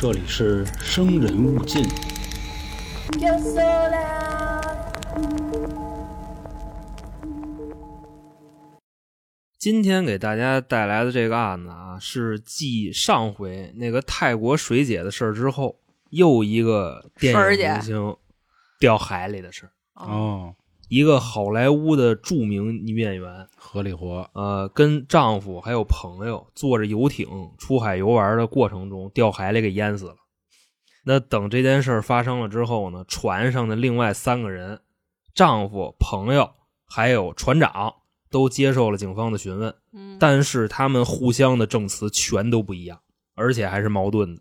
[0.00, 1.84] 这里是生人勿近。
[9.58, 15.80] 今天给大家带来的这个案子啊，是继上回那个泰国水姐的事儿之后，
[16.10, 18.16] 又一个电影明星
[18.78, 19.72] 掉海里的事儿。
[19.94, 20.54] 哦，
[20.88, 24.28] 一个好莱坞的著名女演员，合理活。
[24.32, 27.28] 呃，跟丈夫还有朋友坐着游艇
[27.58, 30.16] 出海游玩的过程中掉海里给淹死了。
[31.04, 34.80] 那等这件事儿发生了之后呢，船上的另外三个人，
[35.34, 36.50] 丈夫、朋友
[36.86, 37.94] 还有船长
[38.30, 43.00] 都接受了警方的询问，嗯，但是他们互相的证词全都不一样，
[43.34, 44.40] 而且还是矛盾的。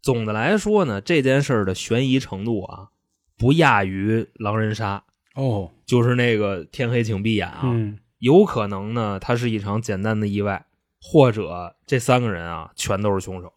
[0.00, 2.88] 总的来说呢，这件事儿的悬疑程度啊，
[3.36, 5.04] 不亚于狼人杀，
[5.36, 7.60] 哦，就是那个天黑请闭眼啊。
[7.64, 10.64] 嗯，有可能呢，它是一场简单的意外，
[11.00, 13.52] 或者这三个人啊全都是凶手。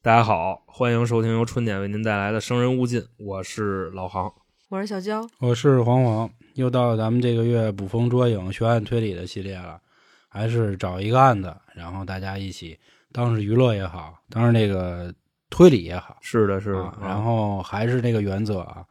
[0.00, 4.32] 大家好，欢迎收听由春点为您带来的《生人勿近》，我是老航。
[4.68, 9.80] 我是小娇，我是黄黄，又到了咱们这个月捕风捉影、悬案推理的系列了，
[10.28, 12.78] 还是找一个案子，然后大家一起
[13.12, 15.12] 当是娱乐也好，当是那个
[15.50, 16.82] 推理也好，是的，是的。
[16.84, 18.84] 啊然后还是那个原则啊，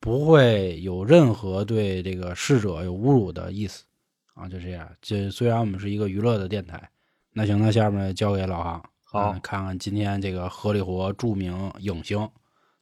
[0.00, 3.84] 不会有任何对这个逝者有侮辱的意思
[4.34, 4.88] 啊，就这样。
[5.02, 6.90] 这虽然我们是一个娱乐的电台，
[7.32, 12.28] 那行，那下面交给老航，好啊看看今天这个河里活著名影星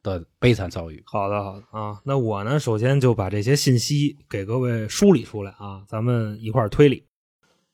[0.03, 1.03] 的悲惨遭遇。
[1.07, 2.01] 好的，好的啊。
[2.05, 7.07] 那我呢，首先就把这些信息给各位梳理出来啊，咱们一块儿推理。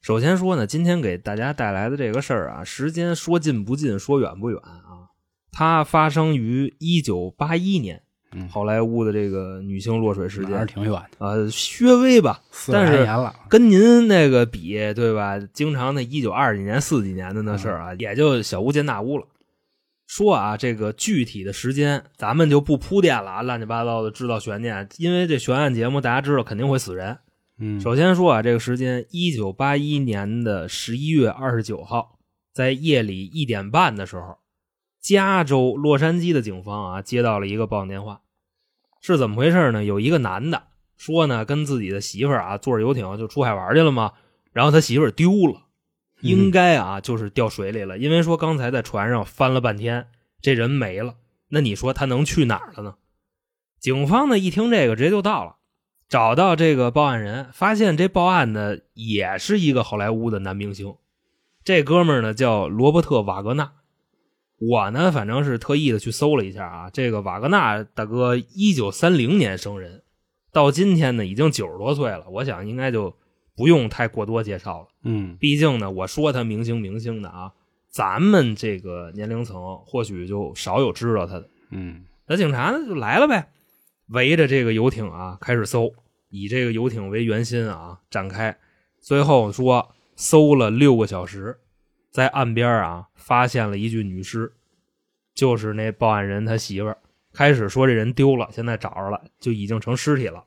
[0.00, 5.10] 首先说呢，今天给大家带来的这个事儿啊，时间说近不近，说远不远啊。
[5.52, 8.02] 它发生于一九八一年，
[8.34, 11.34] 嗯好莱坞的这个女星落水事还是件挺远的，啊，
[11.80, 13.34] 略微吧，四但是十来年了。
[13.48, 15.38] 跟您那个比，对吧？
[15.52, 19.26] 经常那一九二几年、四几年的那事儿啊，也就小巫见大巫了。
[20.06, 27.16] 说啊，这个具体的时间咱们就不铺垫了啊，乱七八糟的制造悬念，因为这悬案节目大家知道肯定会死人。
[27.58, 32.18] 嗯，首先说啊，这个时间，一九八一年的十一月二十九号，
[32.52, 34.36] 在夜里一点半的时候，
[35.02, 38.20] 加州洛杉矶的警方啊接到了一个报案电话，
[39.00, 39.84] 是怎么回事呢？
[39.84, 44.12] 有一个男的说呢，跟自己的媳妇儿啊坐着游艇就出海玩去了嘛，
[44.52, 45.62] 然后他媳妇儿丢了，
[46.20, 50.06] 应该啊就是掉水里了，因为说刚才在船上翻了半天，
[50.40, 51.16] 这人没了，
[51.48, 52.94] 那你说他能去哪儿了呢？
[53.80, 55.56] 警方呢一听这个，直接就到了。
[56.08, 60.94] 找到这个报案人，发现这报案的也是一个好莱坞的男明星，
[61.64, 63.72] 这哥们儿呢叫罗伯特·瓦格纳。
[64.70, 70.02] 我呢，反正是特意的去搜了一下啊，这个瓦格纳大哥一九三零年生人，
[70.52, 73.16] 到今天呢已经九十多岁了，我想应该就
[73.56, 74.88] 不用太过多介绍了。
[75.02, 77.52] 嗯毕竟呢，我说他明星明星的啊，
[77.90, 81.48] 咱们这个年龄层或许就少有知道他的。
[81.70, 83.48] 嗯那警察呢就来了呗，
[84.08, 85.92] 围着这个游艇啊开始搜，
[86.28, 88.56] 以这个游艇为圆心啊展开。
[89.00, 91.58] 最后说搜了六个小时，
[92.12, 94.52] 在岸边啊发现了一具女尸，
[95.34, 96.98] 就是那报案人他媳妇儿。
[97.32, 100.44] 开始说这人丢了，现在找着了，就已经成尸体了。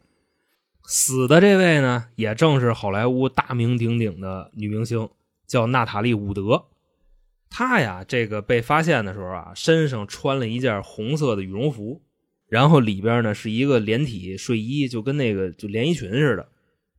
[0.83, 5.09] 死的这位呢，也正是好莱坞大名鼎鼎的女明星，
[5.47, 6.65] 叫娜塔莉·伍德。
[7.49, 12.03] 她呀，这个被发现的时候啊，身上穿了一件红色的羽绒服，
[12.47, 16.47] 然后里边呢是一个连体睡衣，就跟那个就连衣裙似的，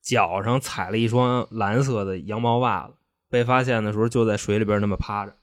[0.02, 2.94] 脚上踩了一双蓝色的羊毛袜子。
[3.36, 5.34] 被发现的时候就在水里边那么趴着，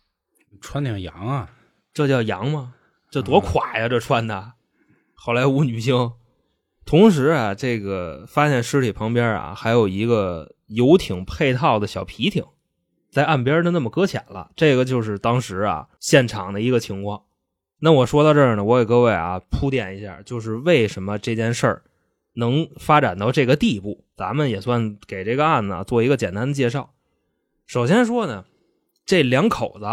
[0.60, 1.52] 穿挺洋啊。
[1.94, 2.74] 这叫洋吗？
[3.12, 3.88] 这多垮呀！
[3.88, 4.54] 这穿的，
[5.14, 6.14] 好莱坞女星。
[6.86, 12.44] 同时啊，这个发现尸体旁边啊，还有一个游艇配套的小皮艇，
[13.12, 14.50] 在岸边的那么搁浅了。
[14.56, 17.26] 这个就是当时啊现场的一个情况。
[17.78, 21.84] 那我说到这儿呢，我给各位啊铺垫一下，就是为什么这件事儿
[22.34, 26.90] 能发展到这个地步，咱们也算给这个案子啊做一个简单的介绍。
[27.66, 28.46] 首先说呢，
[29.06, 29.86] 这两口子，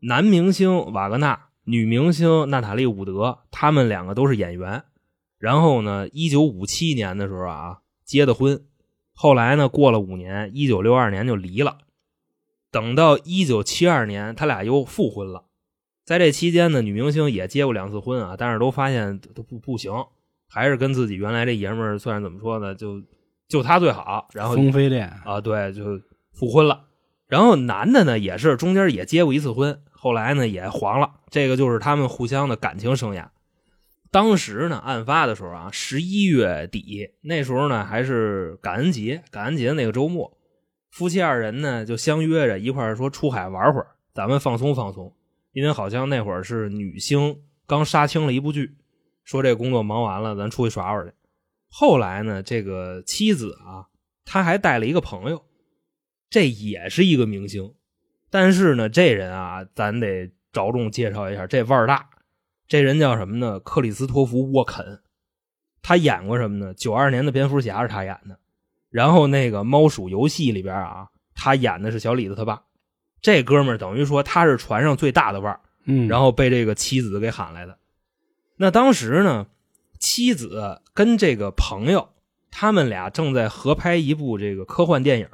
[0.00, 4.84] 男明星瓦格纳，女明星娜塔莉·伍德，他们两个都是演员。
[5.38, 8.62] 然后呢，一九五七年的时候啊，结的婚。
[9.12, 11.78] 后来呢，过了五年，一九六二年就离了。
[12.70, 15.44] 等到一九七二年，他俩又复婚了。
[16.04, 19.92] 在这期间呢，女明星也结过两次婚啊，但是都发现都不不行，
[20.48, 23.02] 还是跟自己原来这爷们儿算是怎么说呢，就
[23.48, 24.28] 就他最好。
[24.32, 26.00] 然后风飞恋，啊，对，就
[26.32, 26.84] 复婚了。
[27.30, 31.12] 然后男的呢，也是中间也结过一次婚，后来呢也黄了。
[31.30, 33.28] 这个就是他们互相的感情生涯。
[34.10, 40.36] 当时呢，案发的时候啊，十一月底，那时候呢还是感恩节，感恩节那个周末，
[40.90, 45.14] 夫妻二人呢就相约着一块儿说出海玩会儿，咱们放松放松。
[45.52, 47.36] 因为好像那会儿是女星
[47.66, 48.76] 刚杀青了一部剧，
[49.24, 51.12] 说这工作忙完了，咱出去耍会儿去。
[51.68, 53.86] 后来呢，这个妻子啊，
[54.24, 55.44] 她还带了一个朋友，
[56.30, 57.74] 这也是一个明星，
[58.30, 62.08] 但是呢，这人啊，咱得着重介绍一下，这腕儿大。
[62.68, 63.58] 这人叫什么呢？
[63.58, 65.00] 克里斯托弗·沃肯，
[65.82, 66.72] 他演过什么呢？
[66.72, 68.38] 九二年的蝙蝠侠是他演的，
[68.90, 72.62] 然后那个猫鼠游戏里边啊，他演的是小李子他爸。
[73.20, 77.76] 这哥们儿等于说他是船上最大的腕儿，嗯，然后被这个妻子给喊来的。
[78.56, 79.48] 那当时呢，
[79.98, 82.10] 妻子跟这个朋友，
[82.52, 85.28] 他们俩正在合拍一部这个科幻电影，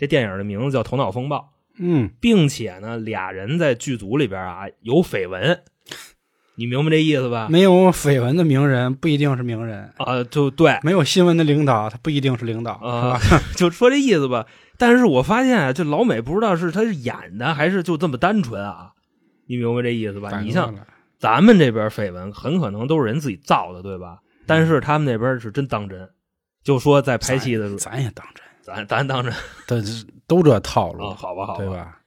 [0.00, 1.36] 这电影的名字叫《头脑风暴》，
[1.78, 5.60] 嗯，并且呢，俩人在剧组里边啊有绯闻，
[6.54, 7.48] 你明白这意思吧？
[7.50, 13.20] 没有绯闻的名人不一定是名人，啊，就对，没有新闻的领导他不一定是领导，啊
[13.56, 14.46] 就说这意思吧。
[14.78, 18.92] 但是我发现啊，这老美不知道是他是演的还是就这么单纯啊，
[19.46, 20.40] 你明白这意思吧？
[20.40, 20.74] 你像
[21.18, 24.20] 咱们这边绯闻很可能都是人自己造的，对吧？
[24.46, 26.08] 但是他们那边是真当真，
[26.64, 28.42] 就说在拍戏的时候，咱也当真，
[28.74, 29.32] 咱咱当真
[29.66, 29.80] 都
[30.26, 31.68] 都这套路，啊，好吧，好对？
[31.68, 31.98] 吧？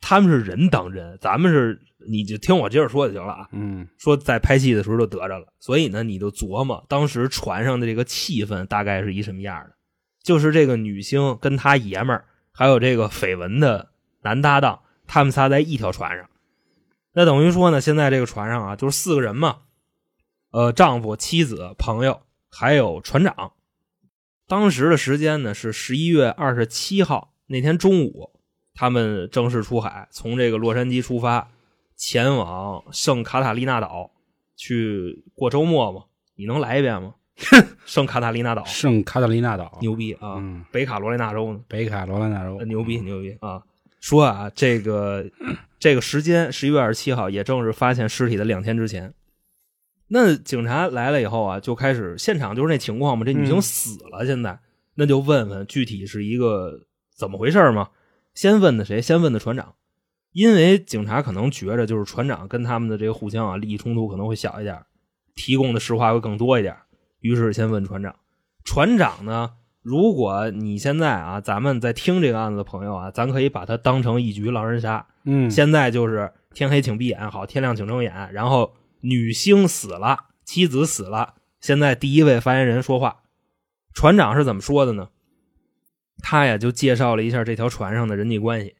[0.00, 3.48] 他们是人当真，咱们是你就听我接着说就行了啊。
[3.52, 9.72] 嗯说在拍戏的时候就得着了，所以呢，你就琢磨当时船上的这个气氛大概是一什么样的，
[10.22, 13.90] 就是这个女星跟她爷们儿，还有这个绯闻的
[14.22, 16.28] 男搭档，他们仨在一条船上。
[17.12, 19.58] 那等于说呢，现在这个船上啊，就是四个人嘛，
[20.50, 23.52] 呃，丈夫、妻子、朋友，还有船长。
[24.48, 28.30] 当时的时间呢是十一月二十七号那天中午，
[28.74, 31.50] 他们正式出海，从这个洛杉矶出发，
[31.96, 34.12] 前往圣卡塔利娜岛
[34.56, 36.04] 去过周末嘛？
[36.36, 37.14] 你能来一遍吗？
[37.84, 40.36] 圣卡塔利娜岛圣卡塔利娜岛，牛逼啊！
[40.38, 43.62] 嗯，北卡罗来纳州呢，北卡罗来纳州呃，牛逼牛逼啊！
[44.00, 45.24] 说啊，这个
[45.78, 49.12] 这个时间十一月二十七号，也正是发现尸体的两天之前。
[50.08, 54.58] 那警察来了以后啊，就开始现场就是那情况嘛，这女性嗯死了，现在
[54.94, 57.88] 那就问问具体是一个怎么回事嘛？
[58.34, 59.02] 先问的谁？
[59.02, 59.74] 先问的船长，
[60.32, 64.78] 因为警察可能觉着就是船长跟他们的这个互相啊利益冲突可能会小一点，
[65.34, 66.76] 提供的实话会更多一点，
[67.20, 68.14] 于是先问船长。
[68.64, 75.06] 船长呢，如果你现在啊，咱们在听这个案子的朋友啊，咱可以把它当成一局狼人杀。
[75.24, 78.32] 嗯，现在就是天黑请闭眼，好，天亮请睁眼。
[78.32, 78.74] 然后
[79.08, 81.34] 女星死了，妻子死了。
[81.60, 83.22] 现在第一位发言人说话，
[83.94, 85.08] 船长是怎么说的呢？
[86.22, 88.76] 他呀就介绍了一下这条船上的人际关系。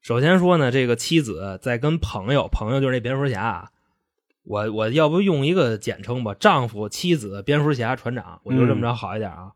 [0.00, 3.70] 首先说呢，这个妻子在跟朋友，朋友就是那蝙蝠侠啊，
[4.44, 9.52] 我我要不用一个简称吧，丈夫、妻子、蝙蝠侠、船长，我就这么着好一点啊。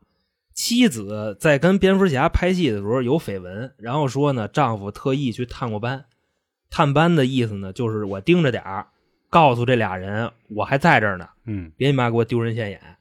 [0.53, 6.05] 妻子在跟蝙蝠侠拍戏的时候有绯闻，然后说呢，丈夫特意去探过班，
[6.69, 8.89] 探班的意思呢，就是我盯着点儿，
[9.31, 12.99] 告诉这俩人我还在这儿呢，嗯别你妈给我丢人现眼。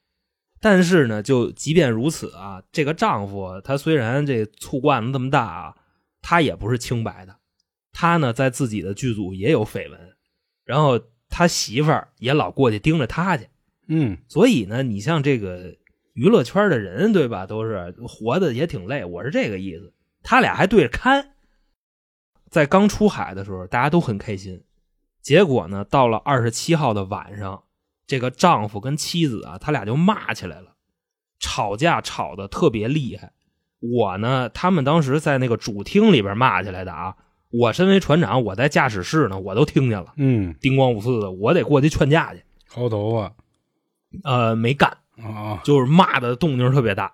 [0.62, 5.76] 但是呢，就即便如此啊，这个丈夫他虽然这醋罐子这么大啊，
[6.22, 7.36] 他也不是清白的。
[7.92, 10.00] 他呢，在自己的剧组也有绯闻，
[10.64, 11.00] 然后
[11.30, 13.48] 他媳妇儿也老过去盯着他去。
[13.88, 15.76] 嗯所以呢，你像这个
[16.14, 17.48] 娱乐圈的人，对吧？
[17.48, 19.94] 都是活的也挺累，我是这个意思。
[20.22, 21.32] 他俩还对着看，
[22.50, 24.62] 在刚出海的时候，大家都很开心。
[25.22, 27.64] 结果呢，到了二十七号的晚上，
[28.08, 30.74] 这个丈夫跟妻子啊，他俩就骂起来了，
[31.40, 33.34] 吵架吵得特别厉害。
[33.80, 37.16] 我呢，他们当时在那个主厅里边骂起来的啊。
[37.52, 42.44] 我身为船长，我在驾驶室呢，我都听见了，嗯，叮咣五四的，我得过去劝架去。
[42.72, 43.34] 薅头发
[44.24, 47.14] 呃，没干，啊，就是骂的动静特别大。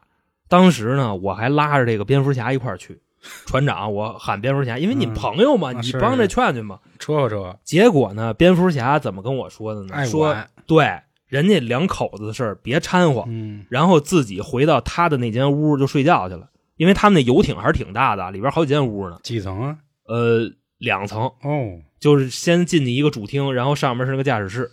[0.50, 3.00] 当时呢，我还拉着这个蝙蝠侠一块儿去。
[3.46, 6.80] 船长，我喊蝙蝠侠，因为你嗯朋友嘛，你帮着劝劝嘛。
[7.00, 10.06] 扯和扯，结果呢，蝙蝠侠怎么跟我说的呢？
[10.06, 10.88] 说，对
[11.28, 16.50] 人家两口子的事儿别掺和，嗯然后自己回到他的那间屋就睡觉去了。
[16.78, 19.78] 因为他们那游艇还是挺大的，里边好几间屋呢，几层啊？
[20.08, 20.42] 呃，
[20.78, 24.70] 两层，哦，就是先进去一个主厅，然后上面是个驾驶室。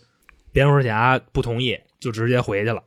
[0.52, 2.82] 蝙蝠侠不同意，就直接回去了。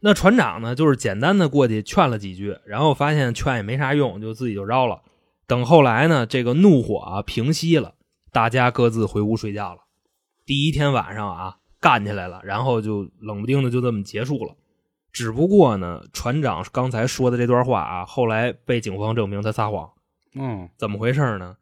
[0.00, 5.02] 那船长呢，就是简单的过去劝了几句，然后发现劝也没啥用，就自己就绕了。
[5.46, 7.94] 等后来呢，这个怒火啊平息了，
[8.30, 9.80] 大家各自回屋睡觉了。
[10.44, 14.54] 第一天晚上啊，干起来了，然后就冷不丁的就这么结束了。
[15.12, 19.90] 只不过呢，船长刚才说的这段话啊，后来被警方证明他撒谎。
[20.34, 21.56] 嗯怎么回事呢？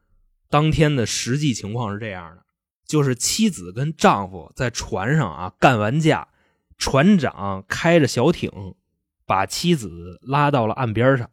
[0.50, 2.42] 当天的实际情况是这样的，
[2.86, 6.26] 就是妻子跟丈夫在船上啊干完架，
[6.76, 8.74] 船长开着小艇
[9.26, 11.30] 把妻子拉到了岸边上，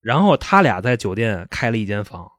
[0.00, 2.32] 然后他俩在酒店开了一间房，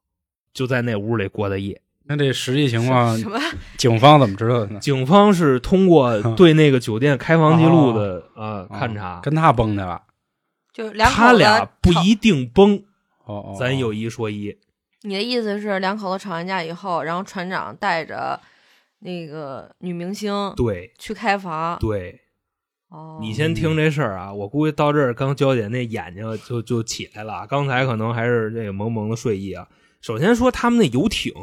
[0.53, 1.81] 就在那屋里过的夜。
[2.07, 3.39] 那这实际情况，什么？
[3.77, 4.79] 警方怎么知道的呢？
[4.79, 10.03] 警方是通过 对那个酒店开房记录的啊哦勘察，跟他崩去了。
[10.71, 12.75] 就两口子他俩不一定崩，
[13.25, 14.55] 哦哦，咱有一说一。
[15.01, 18.39] 你的意思是两口子吵完架以后，然后船长带着
[18.99, 21.79] 那个女明星对去开房？
[21.79, 22.21] 对，
[22.95, 29.67] 哦，你先听这事儿啊，我估计到这儿，刚娇姐那眼睛就就起来了，刚才可能还是这个蒙蒙的睡意啊。
[30.01, 31.33] 首先说他们那游艇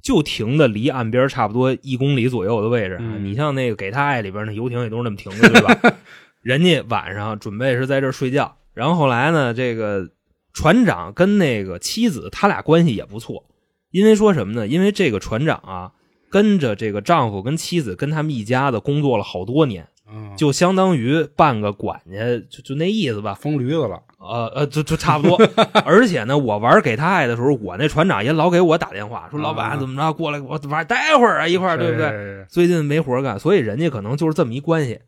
[0.00, 5.96] 就停的离岸边差不多一公里左右的位置啊，嗯你像那个《给他爱》里边那游艇也都是那么停的，对吧？
[6.42, 10.10] 人家晚上准备是在这儿睡觉，然后后来呢，这个
[10.52, 13.44] 船长跟那个妻子他俩关系也不错，
[13.90, 14.66] 因为说什么呢？
[14.66, 15.92] 因为这个船长啊，
[16.30, 19.88] 跟着这个丈夫跟妻子跟他们一家子工作了好多年。
[20.12, 22.18] 嗯就相当于半个管家，
[22.50, 23.34] 就就那意思吧。
[23.34, 24.00] 疯驴子了。
[24.18, 25.36] 呃呃，就就差不多。
[25.84, 32.46] 而且呢，我玩给他爱的时候，我那船长也老给我打电话，说啊老板怎么着，过来我玩待会儿啊，一块儿对不对？
[32.48, 35.00] 最近没活干，所以人家可能就是这么一关系。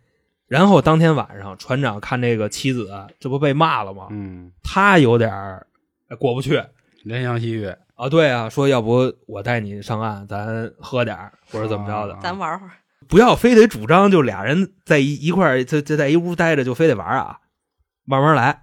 [0.49, 4.09] 然后当天晚上，船长看这个妻子啊，这不被骂了吗？
[4.11, 5.67] 嗯，他有点儿
[6.19, 6.61] 过不去
[7.07, 12.73] 怜香惜玉，啊，对啊，说要不我带你上岸，咱喝点儿或者怎么着的啊，咱玩会儿。
[13.09, 17.41] 不要非得主张就俩人在一一块儿，就就在一屋待着就非得玩啊，
[18.05, 18.63] 慢慢来。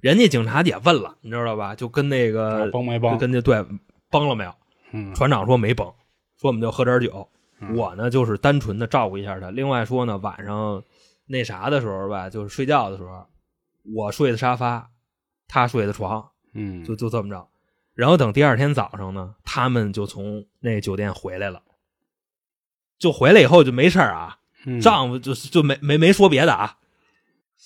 [0.00, 1.74] 人家警察也问了，你知道吧？
[1.74, 3.18] 就跟那个啊崩没就崩？
[3.18, 3.64] 跟那对
[4.10, 4.54] 崩了没有？
[4.92, 5.86] 嗯，船长说没崩，
[6.40, 7.28] 说我们就喝点酒。
[7.60, 9.52] 嗯我呢就是单纯的照顾一下他。
[9.52, 10.82] 另外说呢，晚上
[11.26, 13.24] 那啥的时候吧，就是睡觉的时候，
[13.94, 14.90] 我睡的沙发，
[15.46, 17.48] 他睡的床，嗯，就就这么着。
[17.94, 21.62] 然后等第二天早上呢，他们就从那酒店回来了。
[23.02, 26.76] 就回来以后就没事儿啊，嗯丈夫就就没没没说别的啊，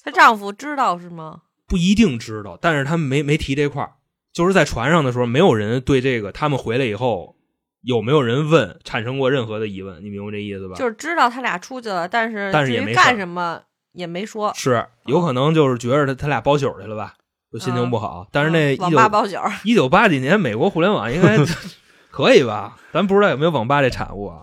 [0.03, 1.43] 她丈夫知道是吗？
[1.69, 3.93] 不一定知道，但是他们没没提这块儿，
[4.33, 7.37] 就是在船上的时候，没有人对这个他们回来以后
[7.83, 10.75] 有没有人问产生过任何的疑问，你明白这意思吧？
[10.77, 13.61] 就是知道他俩出去了，但是至于但是也没事儿干什么
[13.93, 14.51] 也没说。
[14.57, 17.15] 是有可能就是觉着他他俩包宿去了吧，
[17.53, 18.27] 就心情不好。
[18.33, 21.37] 但是那一嗯网九吧包宿，一九八几年美国互联网应该
[22.11, 22.79] 可以吧？
[22.93, 24.41] 咱不知道有没有网吧这产物啊。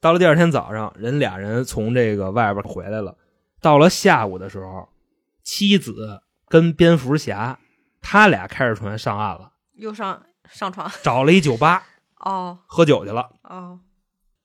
[0.00, 3.16] 到了第二天早上，人俩人从这个外边回来了。
[3.60, 4.88] 到了下午的时候，
[5.42, 7.58] 妻子跟蝙蝠侠
[8.00, 10.90] 他俩开着船上岸了，又上上床。
[11.02, 11.82] 找了一酒吧
[12.16, 13.80] 哦喝酒去了，哦，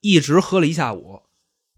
[0.02, 1.22] 一直喝了一下午。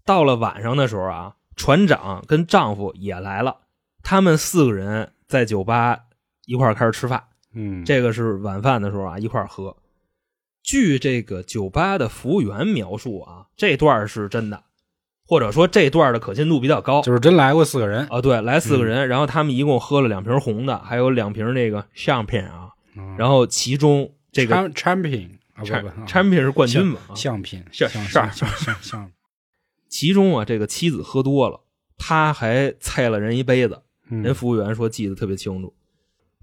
[0.04, 3.60] 到了晚上的时候啊，船长跟丈夫也来了，
[4.02, 6.00] 他们四个人在酒吧
[6.46, 7.22] 一块儿开始吃饭。
[7.54, 9.76] 嗯，这个是晚饭的时候啊，一块儿喝。
[10.68, 14.64] 据这个酒吧的服务员描述啊，这段是真的，
[15.26, 17.00] 或者说这段的可信度比较高。
[17.00, 22.68] 就是真来过四个人，啊，对，来四个人，然后他们一共喝了两瓶红的，还有两瓶那个香片啊。
[22.98, 27.00] 嗯然后其中这个 Cham- champion 啊，不产不，产品是冠军嘛？
[27.08, 29.10] 啊相品，是相是相相相相，
[29.88, 31.60] 其中啊，这个妻子喝多了，
[31.96, 33.80] 他还菜了人一杯子。
[34.10, 35.72] 嗯人服务员说记得特别清楚。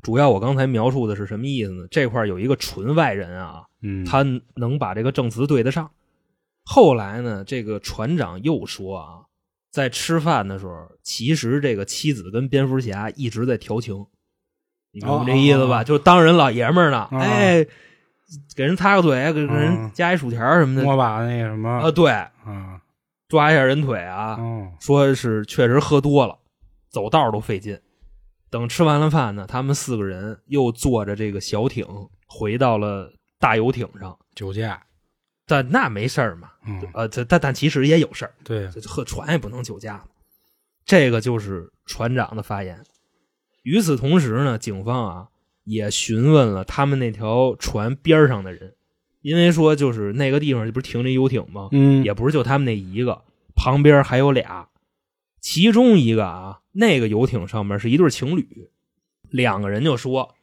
[0.01, 1.87] 主要我刚才描述的是什么意思呢？
[1.91, 4.25] 这块有一个纯外人啊，嗯，他
[4.55, 5.91] 能把这个证词对得上。
[6.63, 9.25] 后来呢，这个船长又说啊，
[9.71, 14.05] 在吃饭的时候，其实这个妻子跟蝙蝠侠一直在调情，
[14.91, 15.75] 你明白这意思吧？
[15.75, 15.77] 哦。
[15.77, 17.63] 哦哦就当人老爷们儿呢，哦哎，
[18.55, 20.83] 给人擦个嘴，给给人哦加一薯条什么的。
[20.83, 21.69] 摸把那个什么。
[21.69, 22.11] 啊，对，
[22.47, 22.79] 嗯，
[23.27, 26.39] 抓一下人腿啊，哦，说是确实喝多了，
[26.89, 27.79] 走道都费劲。
[28.49, 31.85] 等吃完了饭呢，他们四个人又坐着这个小艇
[32.25, 34.17] 回到了大游艇上。
[34.35, 34.85] 酒驾，
[35.47, 40.07] 但那没事儿嘛，嗯，呃，这但但其实也有事儿，对，这喝船也不能酒驾嘛。
[40.85, 42.83] 这个就是船长的发言。
[43.63, 45.27] 与此同时呢，警方啊
[45.63, 48.75] 也询问了他们那条船边上的人，
[49.21, 51.69] 因为说就是那个地方不是停着游艇吗？
[51.71, 53.23] 嗯，也不是就他们那一个，
[53.55, 54.67] 旁边还有俩，
[55.39, 58.69] 其中一个啊，那个游艇上面是一对情侣，
[59.29, 60.34] 两个人就说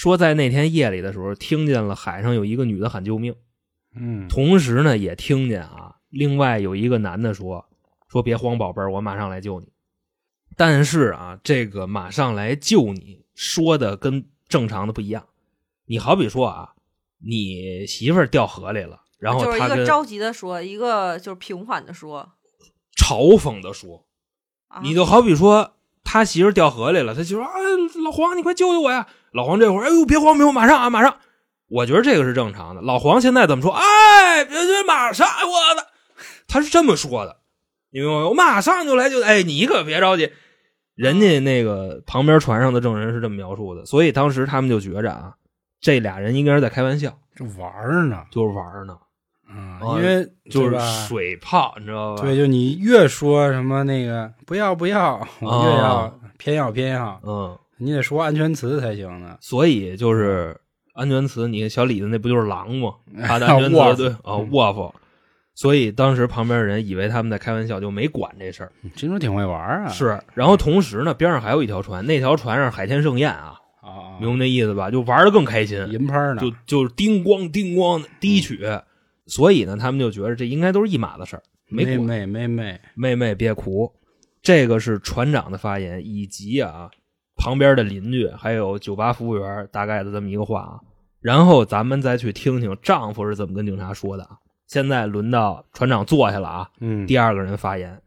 [0.00, 3.34] 说在那天夜里的时候，听见了海上有一个女的喊救命，
[3.94, 7.66] 嗯，同时呢也听见啊，另外有一个男的说
[8.08, 9.68] 说别慌，宝贝儿，我马上来救你。
[10.56, 15.26] 但是啊，这个马上来救你说的跟正常的不一样。
[15.84, 16.72] 你好比说啊，
[17.18, 22.32] 你媳妇儿掉河里了，然后就是一个着急的说，一个就是平缓的说。
[22.96, 24.06] 嘲讽的说，
[24.68, 27.52] 啊你就好比说他媳妇掉河里了，他媳妇说：“啊，
[28.02, 31.16] 老黄，你快救救我呀！”老黄这会儿，哎呦，别慌，别慌，马上啊，马上。
[31.68, 32.82] 我觉得这个是正常的。
[32.82, 33.70] 老黄现在怎么说？
[33.72, 35.86] 哎，别别，马上，我的，
[36.48, 37.36] 他是这么说的，
[37.90, 38.28] 你明白吗？
[38.28, 39.22] 我马上就来就。
[39.22, 40.30] 哎，你可别着急。
[40.96, 45.34] 人家那个旁边船上的证人是这么描述的，所以当时他们就觉着啊，
[45.80, 48.96] 这俩人应该是在开玩笑，这玩呢，就是玩呢。
[49.52, 52.22] 嗯因为就是水泡，你知道吧？
[52.22, 59.36] 对，就你越说什么那个不要不要，我越要、啊偏要偏要，嗯，你得说安全词才行呢。
[59.40, 60.56] 所以就是
[60.94, 62.94] 安全词，你看小李子那不就是狼吗？
[63.26, 64.94] 他的安全词 对啊，沃夫。
[65.54, 68.72] 所以当时旁边的人以为他们在开玩笑，就没管这事儿。
[68.94, 74.90] 金主挺会玩啊，是，然后同时呢，边上还有一条船，那条船上海天盛宴啊，啊，明白那意思吧？
[74.90, 78.60] 就玩的更开心，银拍呢，就就是叮咣叮咣第一曲。
[79.26, 81.42] 所以呢，他们就觉得这应该都是一码子事儿。
[81.68, 83.92] 妹妹妹妹，妹妹别哭，
[84.42, 86.90] 这个是船长的发言，以及啊
[87.40, 90.80] 旁边的邻居还有酒吧服务员大概的这么一个话啊。
[91.20, 94.36] 然后咱们再去听听丈夫是怎么跟警察说的啊。
[94.66, 98.02] 现在轮到船长坐下了啊，嗯，第二个人发言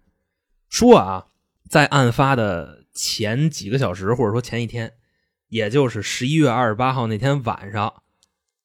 [0.69, 1.25] 说啊，
[1.67, 4.93] 在案发的前几个小时或者说前一天，
[5.49, 7.93] 也就是十一月二十八号那天晚上，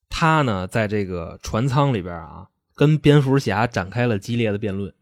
[0.08, 4.94] 他呢在这个船舱里边啊，跟蝙蝠侠展开了激烈的辩论。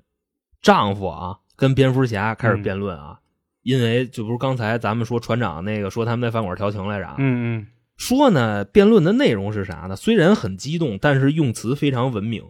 [0.62, 3.20] 丈夫啊跟蝙蝠侠开始辩论啊，
[3.66, 9.96] 因为就不是刚才咱们说船长那个说他们在饭馆调情来着啊，嗯嗯说呢辩论的内容是啥呢？
[9.96, 12.44] 虽然很激动，但是用词非常文明，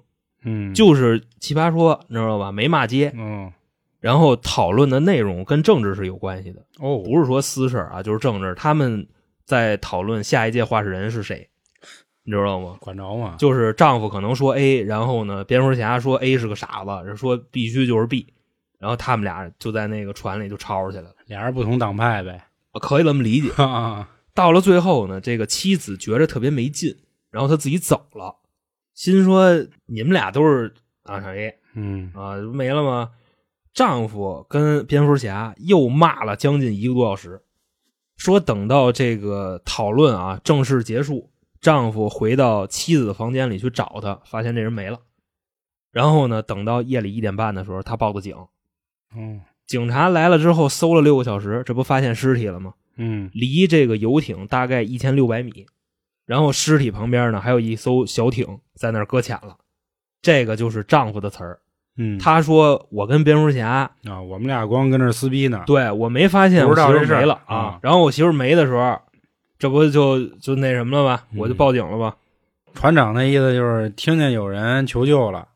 [0.45, 2.53] 嗯，就是奇葩说，你知道吧？
[2.53, 3.51] 没骂街，嗯
[3.99, 8.55] 然后讨论的内容跟政治是有关系的，哦，不是说私事儿啊，就是政治。
[8.55, 9.09] 他们
[9.45, 11.49] 在讨论下一届话事人是谁，
[12.25, 12.77] 你知道吗？
[12.79, 13.37] 管着吗？
[13.39, 18.27] 就是丈夫可能说 A，然后呢，蝙蝠侠说 A 是个傻子，说必须就是 B，
[18.79, 22.47] 然后他们俩就在那个船里就吵吵起来了，俩人不同党派呗，
[22.81, 23.51] 可以这么理解。
[23.63, 26.97] 啊，到了最后呢，这个妻子觉着特别没劲，
[27.31, 28.37] 然后她自己走了，
[28.95, 33.11] 心说你们俩都是啊谁嗯啊没了吗？
[33.73, 37.43] 丈夫跟蝙蝠侠又骂了将近一个多小时，
[38.17, 41.31] 说等到这个讨论啊正式结束，
[41.61, 45.01] 丈夫回到妻子的房间里去找她，发现这人没了。
[45.93, 48.37] 然后呢，等到夜里一点半的时候，他报的警。
[49.15, 52.75] 哦警察来了之后，搜了六个小时，这不发现尸体了吗？
[52.97, 55.67] 嗯离这个游艇大概一千六百米，
[56.25, 59.57] 然后尸体旁边呢还有一艘小艇在那儿搁浅了。
[60.23, 61.61] 这个就是丈夫的词儿。
[61.99, 69.01] 嗯，他说：“我跟蝙蝠侠，啊，我们俩光跟那撕逼呢，对我没发现我媳妇没了啊然后我媳妇没的时候，
[69.59, 71.25] 这不就就那什么了吧？
[71.33, 72.17] 嗯我就报警了吧？
[72.75, 75.49] 船长那意思就是听见有人求救了，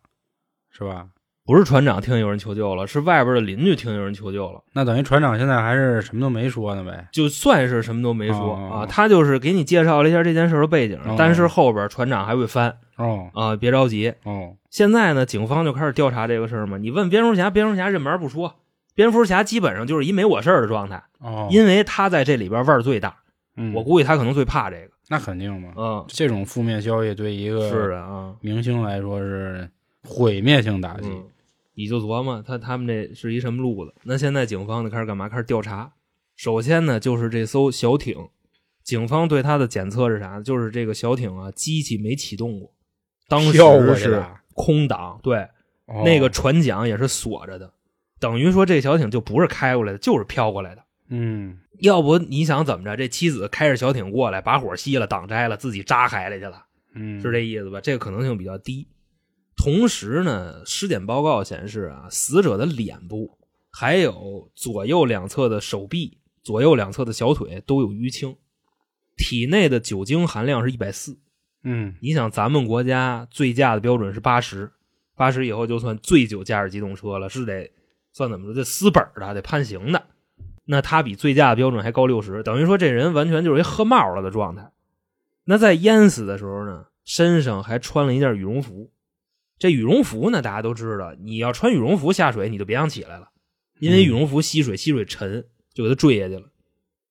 [0.70, 1.08] 是吧？
[1.50, 4.62] 不是船长听有人求救了，是外边的邻居听有人求救了。
[4.72, 7.08] 那等于船长现在还是什么都没说呢呗？
[7.10, 16.78] 就算是什么都没说、哦啊，他就是给你介绍了一下这件事的背景，哦但是后边船长还会翻哦啊，别着急，哦，现在呢，警方就开始调查这个事儿嘛。
[16.78, 18.54] 你问蝙蝠侠，蝙蝠侠认门不说。
[18.94, 23.16] 蝙蝠侠基本上就是一没我事儿的状态，哦，因为他在这里边味儿最大。
[23.56, 24.90] 嗯我估计他可能最怕这个。
[25.08, 28.32] 那肯定嘛，嗯，这种负面消息对一个是的啊。
[28.40, 29.68] 明星来说是
[30.04, 31.08] 毁灭性打击。
[31.08, 31.24] 嗯，
[31.74, 33.94] 你就琢磨他他们这是一什么路子。
[34.04, 35.28] 那现在警方呢开始干嘛？
[35.28, 35.92] 开始调查。
[36.36, 38.16] 首先呢，就是这艘小艇，
[38.82, 40.40] 警方对它的检测是啥？
[40.40, 42.72] 就是这个小艇啊，机器没启动过，
[43.28, 43.52] 当时
[43.94, 45.38] 是空档，对，
[45.86, 47.70] 哦那个船桨也是锁着的，
[48.18, 50.82] 等于说这小艇就不是开过来的，就是飘过来的。
[51.10, 52.96] 嗯要不你想怎么着？
[52.96, 57.80] 这妻子开着小艇过来，把火熄了，挡摘了，自己扎海里去了，嗯，是这意思吧？
[57.80, 58.86] 这个可能性比较低。
[59.62, 63.36] 同时呢，尸检报告显示啊，死者的脸部
[63.70, 68.34] 还有左右两侧的手臂、左右两侧的小腿都有淤青，
[69.18, 71.18] 体内的酒精含量是一百四。
[71.62, 74.72] 嗯你想，咱们国家醉驾的标准是八十，
[75.14, 77.70] 八十以后就算醉酒驾驶机动车了，是得
[78.14, 78.54] 算怎么着？
[78.54, 80.02] 这私本的，得判刑的。
[80.64, 84.72] 那他比醉驾的标准还高六十，等于说这人完全就是一喝冒了的状态。
[85.44, 88.90] 那在淹死的时候呢，身上还穿了一件羽绒服。
[89.60, 93.28] 这羽绒服呢，大家都知道，你要穿羽绒服下水，你就别想起来了，
[93.78, 96.50] 因为羽绒服吸水，吸水沉，就给他坠下去了。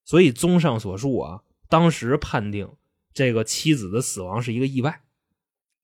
[0.04, 2.68] 所以综上所述啊，当时判定
[3.14, 5.02] 这个妻子的死亡是一个意外。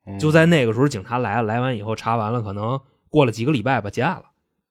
[0.05, 4.25] 哦就在那个时候，警察来了，来完以后查完了，可能过了几个礼拜吧，结案了，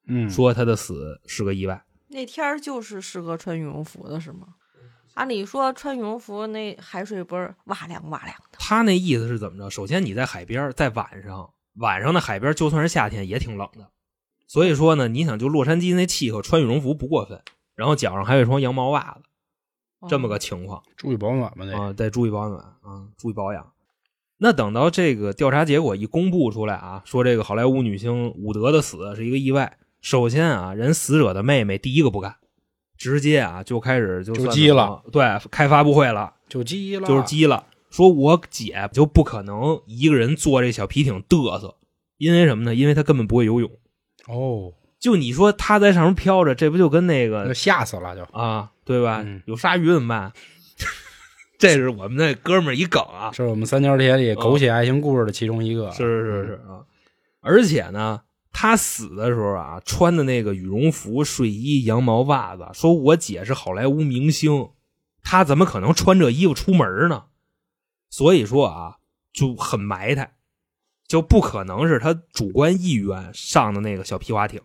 [0.09, 1.85] 嗯说他的死是个意外。
[2.09, 4.48] 那天儿就是适合穿羽绒服的是吗？
[5.14, 9.70] 按理说穿羽绒服那海水不是哇凉哇凉的，他那意思是怎么着？
[9.70, 13.88] 首先你在海边，在晚上，晚上的海边就算是夏天也挺冷的，
[14.46, 17.40] 所以说呢，你想就洛杉矶那气候，穿羽绒服不过分，
[17.74, 20.82] 然后脚上还有一双羊毛袜子，这么个情况。
[20.96, 21.76] 注意保暖吧得。
[21.76, 23.72] 啊，得注意保暖啊，注意保养。
[24.37, 29.78] 那等到这个调查结果一公布出来啊，说这个好莱坞女星伍德的死是一个意外。
[30.00, 32.37] 首先啊，人死者的妹妹第一个不干，
[32.98, 41.76] 直接啊就开始就算就鸡了，对，开发布会了，就鸡了，就是鸡了，说我姐就不可能一个人坐这小皮艇嘚瑟，
[42.18, 42.74] 因为什么呢？
[42.74, 43.70] 因为她根本不会游泳。
[44.26, 48.24] 哦，就你说她在上面飘着，这不就跟那那个吓死了就。
[48.37, 49.22] 啊，对吧？
[49.24, 50.33] 嗯有鲨鱼怎么办？
[51.57, 55.88] 这是我们那哥们儿一梗啊，这是我们三角铁里狗血爱情故事的其中一个。
[55.92, 56.83] 是是是是啊，
[57.42, 64.70] 而且呢，他死的时候啊，穿的那个羽绒服、睡衣、羊毛袜子，说我姐是好莱坞明星，
[65.22, 67.26] 她怎么可能穿这衣服出门呢？
[68.14, 68.98] 所以说啊，
[69.33, 70.37] 就很埋汰，
[71.05, 74.61] 就不可能是他主观意愿上的那个小皮划艇。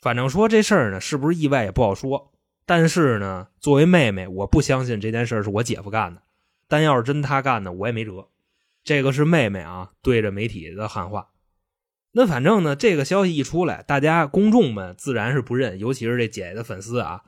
[0.00, 2.32] 反正说这事儿呢，是不是意外也不好说。
[2.64, 6.22] 但是呢，作为妹妹，我不相信这件事是我姐夫干的。
[6.66, 8.28] 但要是真他干的，我也没辙。
[8.82, 11.28] 这个是妹妹啊，对着媒体的喊话。
[12.12, 17.20] 那反正呢，这个消息一出来，大家公众们自然是不认，尤其是这姐姐的粉丝啊，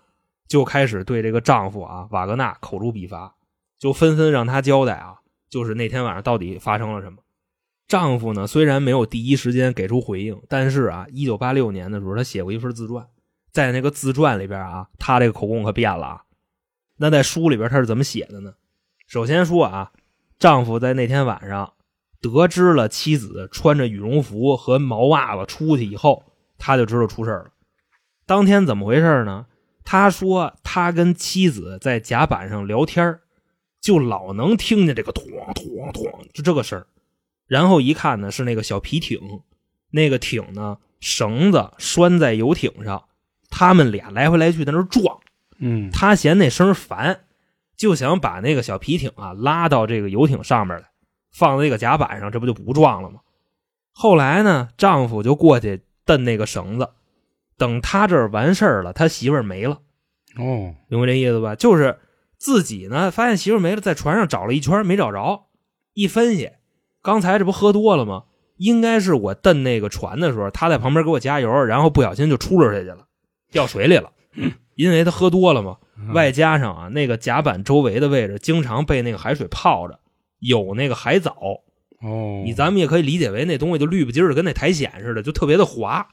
[0.48, 3.34] 就开始对这个丈夫啊瓦格纳口诛笔伐，
[3.78, 5.20] 就纷纷让他交代啊，
[5.54, 7.18] 就是那天晚上到底发生了什么。
[7.86, 13.06] 丈夫呢，虽然没有第一时间给出回应，但是啊，一九八六年的时候，他写过一份自传，
[13.52, 16.22] 在那个自传里边啊，他这个口供可变了啊。
[16.96, 18.54] 那在书里边他是怎么写的呢？
[19.06, 19.92] 首先说啊，
[20.40, 21.74] 丈夫在那天晚上
[22.20, 26.24] 得知了妻子穿着羽绒服和毛袜子出去以后，
[26.58, 27.52] 他就知道出事了。
[28.26, 29.46] 当天怎么回事呢？
[29.84, 33.20] 他说他跟妻子在甲板上聊天
[33.84, 36.86] 就老能听见这个咣咣咣，就这个声儿。
[37.46, 39.20] 然后一看呢，是那个小皮艇，
[39.90, 43.04] 那个艇呢绳子拴在游艇上，
[43.50, 45.20] 他们俩来回来去在那儿撞。
[45.58, 47.24] 嗯，他嫌那声儿烦，
[47.76, 50.88] 就想把那个小皮艇啊拉到这个游艇上面来，
[51.30, 53.20] 放在这个甲板上，这不就不撞了吗？
[53.92, 56.88] 后来呢，丈夫就过去蹬那个绳子，
[57.58, 59.82] 等他这儿完事儿了，他媳妇儿没了，
[60.38, 61.54] 哦，明白这意思吧？
[61.54, 61.98] 就是
[62.44, 65.46] 自己呢发现媳妇没了，在船上找了一圈没找着，
[65.94, 66.50] 一分析，
[67.00, 68.24] 刚才这不喝多了吗？
[68.58, 73.06] 应该是我蹬那个船的时候，他在旁边给我加油，然后不小心就出溜下去了，
[73.50, 74.12] 掉水里了，
[74.76, 75.78] 因为他喝多了嘛。
[76.12, 79.98] 外加上啊，那个甲板周围的位置经常被那个海水泡着，
[80.40, 81.30] 有那个海藻，
[82.02, 86.06] 哦，你咱们也可以理解为那东西就绿不叽儿的，跟那苔藓似的，就特别的滑，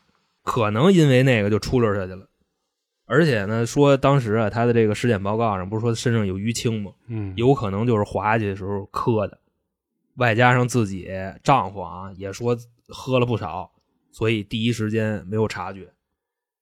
[0.43, 2.25] 可能因为那个就出溜下去了。
[3.11, 6.93] 而且呢，说当时啊，他的这个尸检报告上不是说身上有淤青吗？
[7.07, 9.37] 嗯，有可能就是滑下去的时候磕的，
[10.15, 11.09] 外加上自己
[11.43, 13.69] 丈夫啊也说喝了不少，
[14.13, 15.91] 所以第一时间没有察觉。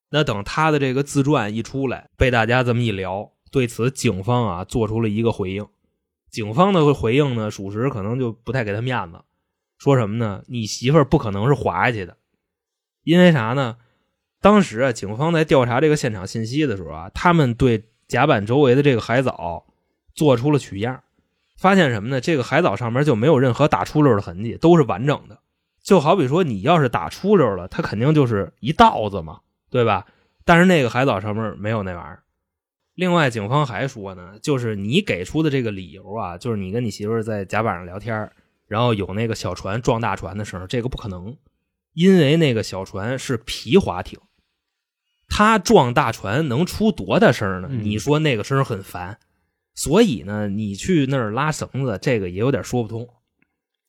[0.09, 5.67] 那等他的这个自传一出来，被大家这么一聊，对此警方啊做出了一个回应。
[6.31, 9.21] 警方的回应呢，属实可能就不太给他面子，
[9.77, 10.43] 说什么呢？
[10.47, 12.17] 你媳妇儿不可能是滑下去的，
[13.03, 13.77] 因为啥呢？
[14.41, 19.65] 当时啊，警方在调查这个现场信息的时候啊，他们对甲板周围的这个海藻
[20.13, 21.03] 做出了取样，
[21.57, 22.21] 发现什么呢？
[22.21, 25.39] 这个海藻上面就没有任何打出溜的痕迹，都是完整的。
[25.81, 30.05] 就好比说，你要是打出溜了，它肯定就是一道子嘛，对吧？
[30.45, 32.23] 但是那个海藻上面没有那玩意儿。
[32.95, 38.29] 另外，警方还说呢，就是你给出的这个理由啊，就是你跟你媳妇在甲板上聊天，
[38.67, 41.35] 然后有那个小船撞大船的声儿，这个不可能，
[41.93, 44.19] 因为那个小船是皮划艇，
[45.29, 47.69] 它撞大船能出多大声呢？
[47.71, 49.19] 嗯你说那个声很烦，
[49.75, 53.07] 所以呢，你去那儿拉绳子，这个也有点说不通。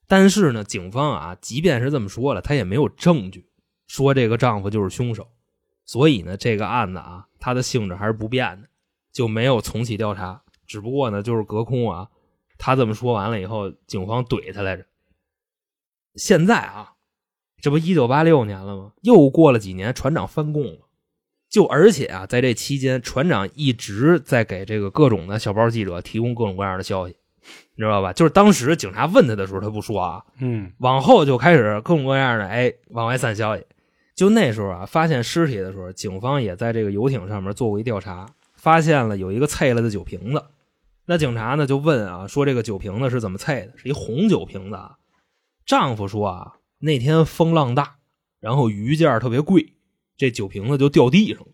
[0.07, 3.49] 但是呢，警方啊，即便是这么说了，他也没有证据
[3.87, 5.27] 说这个丈夫就是凶手，
[5.85, 8.69] 所以呢，这个案子啊，它的性质还是不变的，
[9.13, 10.43] 就没有重启调查。
[10.67, 12.09] 只不过呢，就是隔空啊，
[12.59, 14.85] 他这么说完了以后，警方怼他来着。
[16.17, 16.93] 现在啊，
[17.61, 18.93] 这不一九八六年了吗？
[19.03, 20.89] 又过了几年，船长翻供了。
[21.51, 27.17] 就而且啊，在这期间，船长一直在给这个各种的小报记者提供各种各样的消息，
[27.75, 28.13] 你知道吧？
[28.13, 33.67] 就是当时警察问他的时候，他不说啊，嗯往后就开始各种各样的哎往外散消息。
[34.15, 40.45] 就那时候啊，发现尸体的时候，警方也在这个游艇上面做过一调查，发现了有一个碎了的酒瓶子。
[41.07, 43.73] 那警察呢就问啊，说这个酒瓶子是怎么碎的？
[43.77, 44.99] 是一红酒瓶子啊。
[45.67, 47.97] 丈夫说啊，那天风浪大，
[48.39, 49.73] 然后鱼价特别贵，
[50.21, 51.47] 这酒瓶子就掉地上了。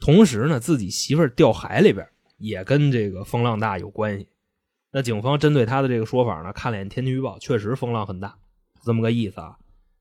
[0.00, 4.26] 同时呢，自己媳妇儿掉海里边，也跟这个风浪大有关系。
[4.90, 8.38] 那警方针对他的这个说法呢，看了眼天气预报，确实风浪很大，
[8.82, 9.58] 这么个意思啊。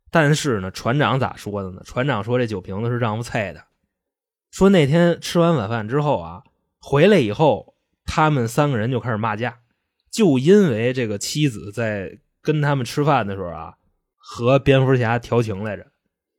[0.09, 1.81] 但是呢，船长咋说的呢？
[1.83, 3.65] 船长说这酒瓶子是丈夫菜的，
[4.49, 6.43] 说那天吃完晚饭之后啊，
[6.79, 9.59] 回来以后，他们三个人就开始骂架，
[10.09, 13.73] 就因为这个妻子在跟他们吃饭的时候啊，
[14.15, 15.87] 和蝙蝠侠调情来着。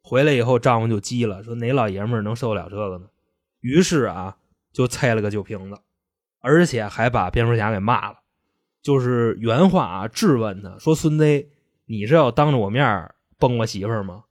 [0.06, 3.06] 回来以后，丈夫就急了，说哪老爷们儿能受得了这个呢？
[3.60, 4.36] 于是啊，
[4.70, 5.80] 就拆了个酒瓶子，
[6.40, 8.18] 而且还把蝙蝠侠给骂了。
[8.82, 11.46] 就是原话啊，质问他说：“孙子，
[11.86, 14.24] 你是要当着我面崩我媳妇儿吗？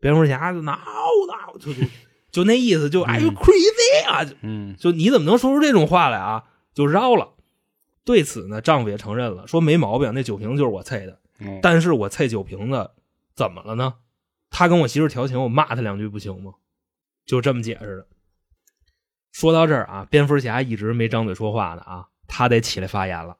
[0.00, 1.82] 蝙蝠侠就闹闹，就就
[2.32, 4.28] 就那意思，就哎呦 crazy 啊！
[4.42, 6.46] 嗯就你怎么能说出这种话来啊？
[6.74, 7.34] 就绕了。
[8.04, 11.20] 对此呢，丈夫也承认了，说没毛病，那酒瓶子就是我啐的。
[11.38, 12.90] 嗯但是我啐酒瓶子
[13.36, 13.94] 怎么了呢？
[14.58, 16.54] 他跟我媳妇调情，我骂他两句不行吗？
[17.26, 18.06] 就这么解释的。
[19.30, 23.36] 说到这儿啊，蝙蝠侠一直没张嘴说话呢啊，他得起来发言了。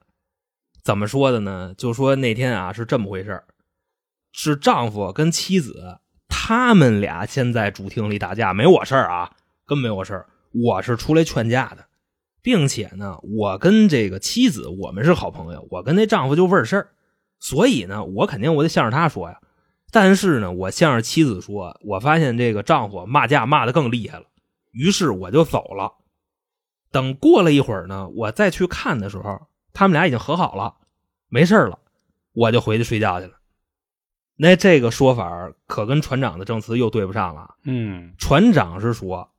[0.84, 1.72] 怎么说的呢？
[1.78, 3.46] 就说那天啊是这么回事儿
[4.30, 9.32] 是丈夫跟妻子他们俩先在主厅里打架，没我事儿啊，
[9.64, 10.26] 跟没我事儿。
[10.52, 11.86] 我是出来劝架的，
[12.42, 16.88] 并且呢，我跟这个妻子我们是好朋友，我跟那丈夫就味儿事儿，
[17.40, 19.40] 所以呢，我肯定我得向着他说呀。
[19.98, 24.26] 但是呢，我向着妻子说，我发现这个丈夫骂架骂得更厉害了，
[24.70, 25.94] 于是我就走了。
[26.90, 30.74] 等过了一会儿呢，我再去看的时候，他们俩已经和好了，
[31.30, 31.78] 没事了，
[32.34, 33.38] 我就回去睡觉去了。
[34.36, 37.54] 那这个说法可跟船长的证词又对不上了。
[37.64, 39.30] 嗯船长是说，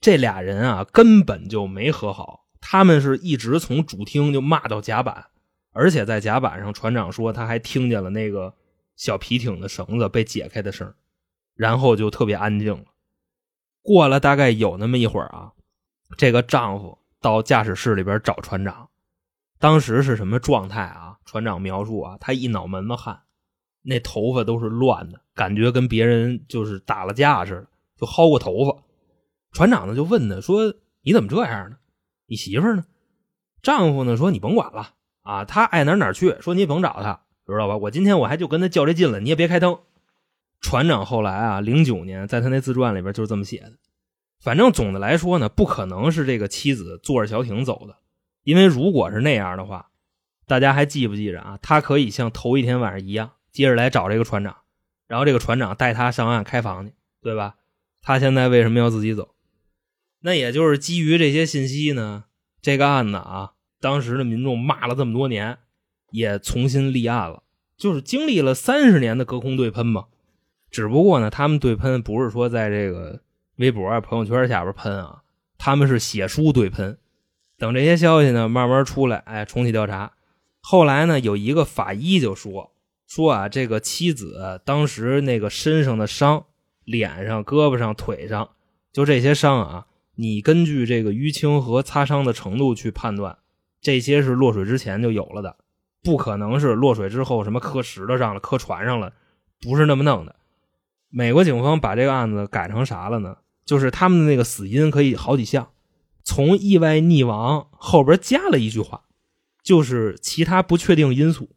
[0.00, 5.26] 这俩人啊根本就没和好，他们是一直从主厅就骂到甲板，
[5.70, 8.52] 而且在甲板上，船长说他还听见了那个
[8.96, 10.92] 小皮艇的绳子被解开的声，
[11.54, 12.84] 然后就特别安静了。
[13.82, 15.52] 过了大概有那么一会儿啊，
[16.18, 18.88] 这个丈夫到驾驶室里边找船长，
[19.58, 21.18] 当时是什么状态啊？
[21.24, 23.22] 船长描述啊，他一脑门子汗，
[23.82, 28.82] 那头发都是乱的，感觉跟别人就是打了架似的，就薅过头发。
[29.52, 31.76] 船长呢就问他说：“你怎么这样呢？
[32.26, 32.84] 你媳妇呢？”
[33.62, 37.76] 丈夫呢说：“你甭管了啊，他爱哪哪去，说你甭找他，知道吧？
[37.76, 39.78] 我今天我还就跟他较这劲了，你也别开灯。”
[40.60, 43.74] 船长后来啊，零九年在他那自传里边就是这么写的。
[44.40, 47.96] 反正总的来说呢，不可能是这个妻子坐着小艇走的，
[48.42, 49.90] 因为如果是那样的话，
[50.46, 51.58] 大家还记不记着啊？
[51.60, 54.56] 他可以像头一天晚上一样，接着来找这个船长，
[55.06, 57.56] 然后这个船长带他上岸开房去，对吧？
[58.02, 59.34] 他现在为什么要自己走？
[60.20, 62.24] 那也就是基于这些信息呢，
[62.62, 65.58] 这个案子啊，当时的民众骂了这么多年，
[66.16, 67.42] 也重新立案了，
[67.76, 70.06] 就是经历了三十年的隔空对喷嘛。
[70.70, 73.20] 只不过呢，他们对喷不是说在这个
[73.56, 75.22] 微博啊、朋友圈下边喷啊，
[75.58, 76.96] 他们是写书对喷。
[77.58, 80.12] 等这些消息呢慢慢出来，哎，重启调查。
[80.62, 82.72] 后来呢，有一个法医就说
[83.06, 86.46] 说啊，这个妻子当时那个身上的伤，
[86.84, 88.48] 脸上、胳膊上、腿上，
[88.90, 93.36] 就这些伤啊，你根据这个淤青和擦伤的程度去判断，
[93.82, 95.56] 这些是落水之前就有了的，
[96.06, 99.12] 不可能是落水之后什么磕石头上了、磕船上了，
[99.60, 100.36] 不是那么弄的。
[101.10, 103.38] 美国警方把这个案子改成啥了呢？
[103.64, 105.70] 就是他们的那个死因可以好几项，
[106.22, 109.02] 从意外溺亡后边加了一句话，
[109.64, 111.50] 就是其他不确定因素，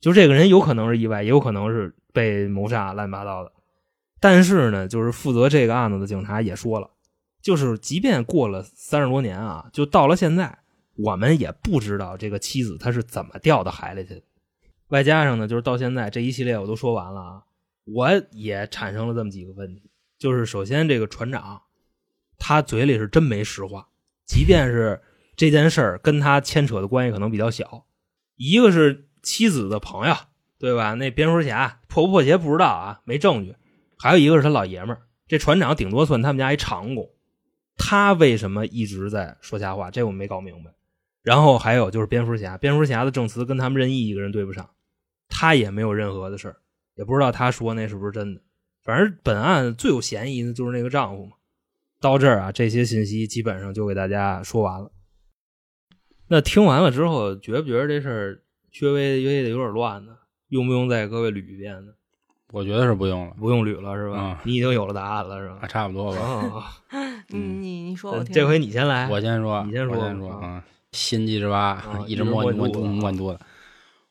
[0.00, 3.52] 就这个人有可能是意外，也有可能是被谋杀，乱七八糟的。
[4.20, 6.90] 但是呢，就是负责这个案子的警察也说了，
[7.40, 10.58] 就是即便过了三十多年啊，就到了现在，
[10.96, 14.22] 我们也不知道这个妻子她是怎么掉到海里去的。
[14.88, 17.42] 外加上呢，就是到现在这一系列我都说完了啊，
[17.84, 21.62] 我也产生了这么几个问题，就是首先这个船长，
[22.38, 23.88] 他嘴里是真没实话，
[24.24, 25.02] 即便是
[25.34, 27.84] 这件事儿跟他牵扯的关系可能比较小，
[28.36, 30.14] 一个是妻子的朋友，
[30.58, 30.94] 对吧？
[30.94, 33.56] 那蝙蝠侠破不破鞋不知道啊，没证据。
[33.98, 37.10] 还有一个是他老爷们儿，这船长顶多算他们家一长工，
[37.76, 39.90] 他为什么一直在说瞎话？
[39.90, 40.70] 这我没搞明白。
[41.26, 44.70] 然后还有就是蝙蝠侠，蝙蝠侠的证词跟他们任意一个人对不上，
[45.28, 46.56] 他也没有任何的事儿，
[46.94, 48.40] 也不知道他说那是不是真的。
[48.84, 51.32] 反正本案最有嫌疑的就是那个丈夫嘛。
[52.00, 54.92] 到这儿啊，这些信息基本上就给大家说完了。
[56.28, 60.16] 那听完了之后，觉不觉得这事儿稍微有点有点乱呢？
[60.50, 61.92] 用不用再各位捋一遍呢？
[62.52, 64.16] 我觉得是不用了，不用捋了是吧？
[64.20, 65.66] 嗯你已经有了答案了是啊，吧？
[65.66, 66.84] 差不多吧。
[67.32, 70.64] 嗯，你你你说我听，呃这回你先来，我先说，你先说我先说啊啊。
[70.96, 73.38] 心机之蛙啊， 一直摸摸摸摸肚子。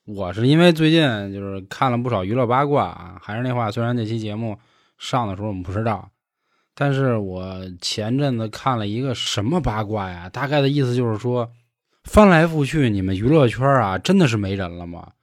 [0.06, 1.02] 我是因为最近
[1.34, 4.58] 就是看了不少娱乐八卦啊，还是那话，虽然这期节目
[5.00, 6.12] 上的时候我们不知道，
[6.76, 10.30] 但是我前阵子看了一个什么八卦呀？
[10.30, 11.50] 大概的意思就是说，
[12.04, 15.14] 翻来覆去，你们娱乐圈啊，真的是没人了吗？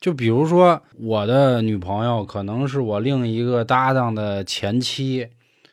[0.00, 5.28] 就比如说我的女朋友可能是我另一个搭档的前妻，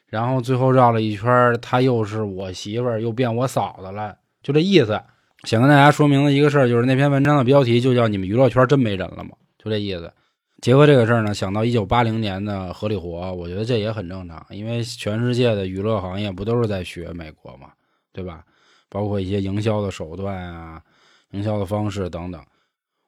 [0.06, 5.02] 然后最后绕了一圈，她又是我媳妇儿，又变我嫂子了，就这意思。
[5.44, 10.12] 想跟大家说明的一个事儿，就是那篇文章的标题就叫“你们娱乐圈真没人了吗？”就这意思。
[10.62, 17.70] 结合这个事儿呢，想到一九八零年的合理活，我觉得这也很正常，因为全世界的娱乐行业不都是在学美国嘛，
[18.12, 18.44] 对吧？
[18.90, 20.82] 包括一些营销的手段啊、
[21.32, 22.42] 营销的方式等等。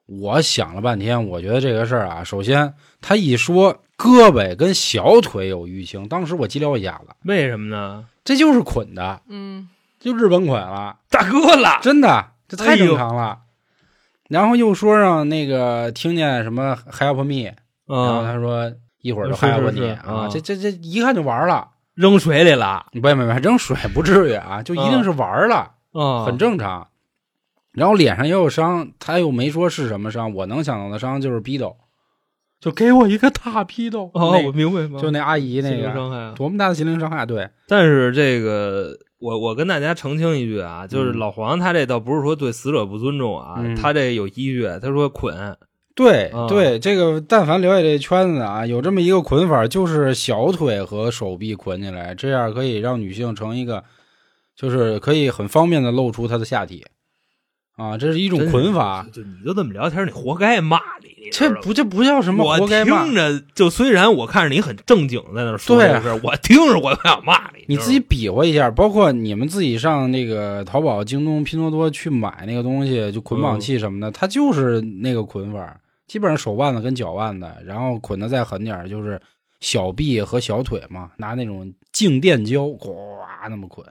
[0.06, 8.06] 我想了半天，我觉得这个事儿啊，首先他一说胳膊跟小腿有淤青，当时我急撩一下子，为什么呢？
[8.24, 9.68] 这就是捆的，嗯，
[10.02, 13.38] 就日本款了，大哥了，真的，这太正常了。
[14.28, 17.54] 然后又说让那个听见什么 help me，
[17.86, 22.86] 然后啊，他说一会儿就 help 是你啊啊，这这这一看就玩了，扔水里了。
[22.90, 26.88] 不不不，扔水不至于啊，就一定是玩了，啊，很正常。
[27.70, 31.76] 然后脸上也有伤，他又没说是什么伤，我能想到的伤就是逼斗，
[32.62, 35.92] 就给我一个大批斗，哦，我明白吗，就那阿姨那个。
[35.92, 36.34] 伤害啊。
[36.36, 43.74] 多么大的心灵伤害，对，但是这个，我我跟大家澄清一句啊，就是嗯老黄他这倒不是说对死者不尊重啊，嗯。
[43.74, 45.56] 他这有依据，他说捆，
[45.96, 46.46] 对啊。
[46.46, 53.82] 对，这个但凡了解这圈子啊，有这么一个捆法，就是小腿和手臂捆起来，这样可以让女性成一个，
[54.54, 56.86] 就是可以很方便的露出她的下体，
[57.82, 59.04] 啊，这是一种捆法。
[59.12, 79.20] 就你就这么聊天，你活该骂你，这不这不叫什么我活该骂听，着就虽然我看着你很正经在那儿说对啊这事儿，我听着我都想骂你，你自己比划一下，包括你们自己上那个淘宝、京东、拼多多去买那个东西，就捆绑器什么的，它就是那个捆法，基本上手腕子跟脚腕子，然后捆的再狠点，就是
[79.60, 82.94] 小臂和小腿嘛，拿那种静电胶呱
[83.48, 83.84] 那么捆，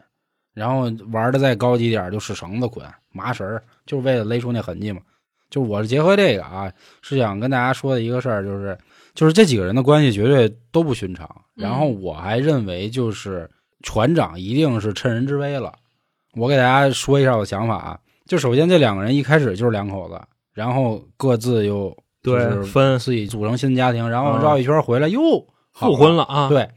[0.53, 5.01] 然后玩的再高级点就使绳子捆，麻绳儿，就是为了勒出那痕迹嘛。
[5.49, 8.77] 就我是结合这个啊，是想跟大家说的一个事儿，就是
[9.13, 11.29] 就是这几个人的关系绝对都不寻常。
[11.55, 13.49] 然后我还认为，就是
[13.83, 15.73] 船长一定是趁人之危了。
[16.35, 20.17] 我给大家说一下我的想法啊，就首先这两个人一开始就是两口子，
[20.53, 25.21] 然后各自又就是对分自己组成新家庭，然后嗯绕一圈回来又
[25.73, 26.69] 复婚了啊，对，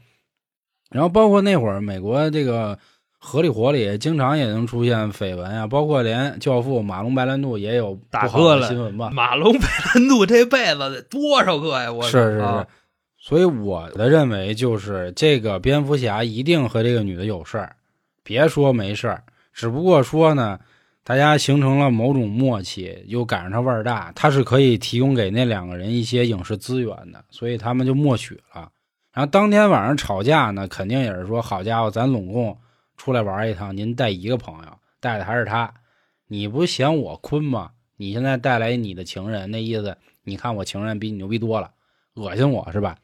[0.89, 2.77] 然后包括那会儿美国这个
[3.25, 9.09] 合里活里，经常也能出现绯闻啊，包括连教父马龙白兰度也有大哥了新闻吧。
[9.11, 11.91] 马龙白兰度 这辈子得多少个呀？
[11.91, 12.67] 我是是是啊，
[13.17, 17.75] 所以我的认为就是这个蝙蝠侠一定和这个女的有事儿，
[18.23, 20.59] 别说没事儿，只不过说呢，
[21.03, 28.69] 大家形成了某种默契，又赶上他腕儿大，他是可以提供给那两个人一些影视资源的，所以他们就默许了。
[29.11, 32.55] 然后当天晚上吵架呢，肯定也是说，好家伙，咱拢共
[32.97, 35.73] 出来玩一趟，您带一个朋友，带的还是他，
[36.27, 37.71] 你不嫌我坤吗？
[37.97, 41.71] 你现在带来你的情人，那意思，你看我情人比你牛逼多了，
[42.15, 42.97] 恶心我是吧？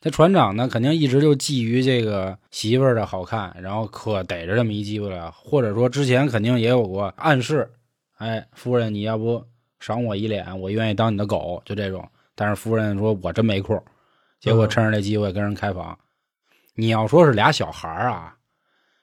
[0.00, 7.68] 这船长呢，肯定一直就觊觎这个媳妇儿的好看，然后可逮着这么一机会了，或者说之前肯定也有过暗示，
[8.16, 9.44] 哎，夫人你要不
[9.80, 12.08] 赏我一脸，我愿意当你的狗，就这种。
[12.36, 13.82] 但是夫人说我真没空，
[14.38, 15.98] 结果趁着这机会跟人开房。
[16.74, 18.36] 你要说是俩小孩儿啊，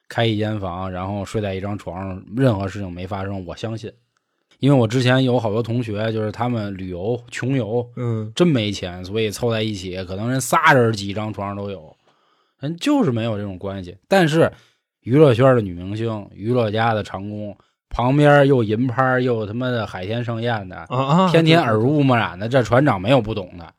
[0.08, 3.92] 开一间房，然后睡在一张床上，任何事情没发生，我相信，
[4.58, 11.96] 因为我之前有好多同学，就是他们旅游穷游，嗯，真没钱，所以凑在一起，可能人仨人挤一张床上都有，
[12.60, 13.96] 人就是没有这种关系。
[14.08, 14.52] 但是
[15.00, 17.56] 娱乐圈的女明星，娱乐家的长工，
[17.88, 23.72] 旁边又银拍又他妈的海天盛宴的，啊啊，天天耳濡目染的，这船长没有不懂的。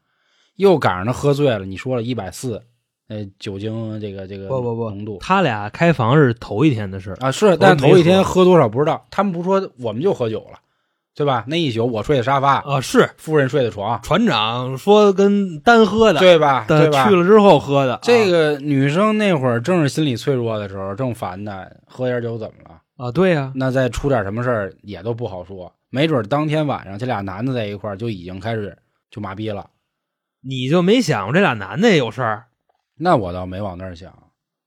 [0.56, 2.64] 又赶上他喝醉了，你说了一百四，
[3.10, 10.60] 呃，酒精这个这个不不不浓度他俩开房是头一天的事儿，啊是，但头一天喝多少不知道，他们不说我们就喝酒了，
[11.16, 11.46] 对吧？
[11.48, 16.66] 那一宿我睡的沙发，啊，是夫人睡的床，船长说跟单喝的，对吧？
[16.68, 17.08] 对吧？
[17.08, 22.82] 去了之后喝的，这个女生那会儿正是心理脆弱的时候，正烦呢，喝点酒怎么了？
[22.98, 28.78] 啊，对呀，那再出点什么事儿也都不好说，没准当天晚上这俩男的在一块儿就已经开始
[29.10, 29.70] 就麻痹了。
[30.42, 32.47] 你就没想过这俩男的也有事儿？
[32.98, 34.12] 那我倒没往那儿想，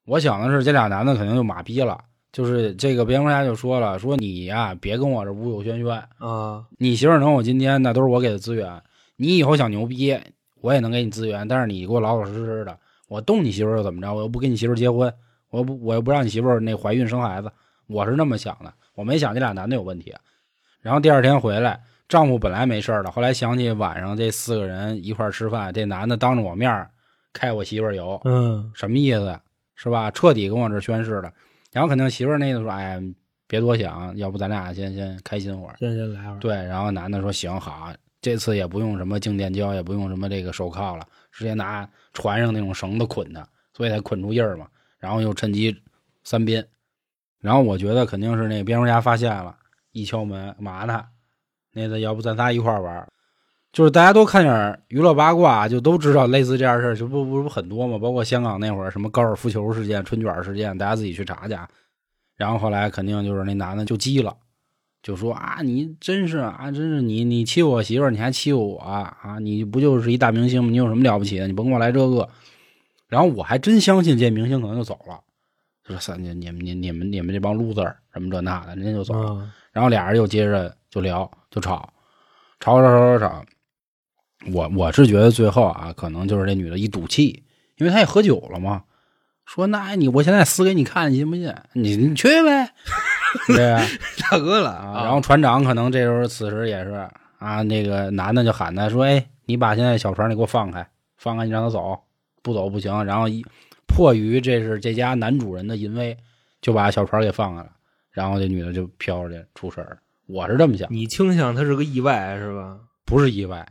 [0.07, 1.99] 我想的是这俩男的肯定就马逼了。
[2.33, 8.81] 就是这个蝙蝠侠就说了，说你呀、别跟我这无有喧喧，啊，你媳妇能有今天，那都是我给的资源。
[9.17, 10.17] 你以后想牛逼，
[10.61, 12.79] 我也能给你资源，但是你给我老老实实的。
[13.09, 14.15] 我动你媳妇又怎么着？
[14.15, 15.13] 我又不跟你媳妇结婚，
[15.51, 17.51] 我又不我又不让你媳妇那怀孕生孩子。
[17.89, 20.15] 我是那么想的，我没想这俩男的有问题。
[20.81, 26.89] 然后第二天回来，丈夫本来没事儿的，后来想起晚上这四个人一块吃饭，这男的当着我面儿
[27.33, 29.41] 开我媳妇儿油，嗯，什么意思？
[29.75, 30.11] 是吧？
[30.11, 31.33] 彻底跟我这儿宣誓了。
[31.73, 33.01] 然后肯定媳妇儿那个说：“哎，
[33.47, 44.67] 别多想，要不咱俩先先开心会儿。”先先来会儿，对，然后男的说：“行好，这次也不用什么静电胶，也不用什么这个手铐了，直接拿船上那种绳子捆他，所以才捆出印儿嘛。
[44.99, 45.75] 然后又趁机
[46.25, 46.67] 三鞭。
[47.41, 49.57] 然后我觉得肯定是那个蝙蝠侠发现了，
[49.93, 51.07] 一敲门嘛呢？
[51.73, 53.09] 那个要不咱仨一块儿玩儿？
[53.73, 57.97] 就是大家都看点娱乐八卦，就都知道类似这样事儿，就不不不很多嘛。
[57.99, 61.57] 包括香港那会儿什么高尔夫球事件、春卷事件，大家自己去查去。
[62.37, 64.37] 然后后来肯定就是那男的就急了，
[65.03, 69.39] 就说啊，你真是啊，真是你你欺负我媳妇儿，你还欺负我啊？
[69.41, 70.71] 你不就是一大明星吗？
[70.71, 71.47] 你有什么了不起的？
[71.47, 72.29] 你甭给我来这个。
[73.07, 75.21] 然后我还真相信这明星可能就走了，
[75.85, 79.35] 就说三你你们你你们你们这帮 loser 什么这那的，人家就走了。
[79.35, 81.89] 啊然后俩人又接着就聊，就吵，
[82.59, 83.45] 吵吵吵吵吵。
[84.53, 87.43] 我我是觉得最后啊，可能就是这女的一赌气，
[87.77, 88.85] 因为她也喝酒了嘛，
[89.45, 91.55] 说那你我现在撕给你看，你信不信？
[91.75, 92.73] 你你去呗，
[93.49, 93.85] 对呀？
[94.23, 101.99] 大哥了啊，然后船长可能这时候此时也是啊，那个男的就喊他说：“哎，你把现在小船你给我放开，放开你让他走，
[102.43, 103.45] 不走不行。”然后一
[103.87, 106.17] 迫于这是这家男主人的淫威，
[106.61, 107.71] 就把小船给放开了。
[108.11, 109.97] 然后这女的就飘出去出事儿了。
[110.27, 112.79] 我是这么想，你倾向他是个意外是吧？
[113.05, 113.67] 不是意外，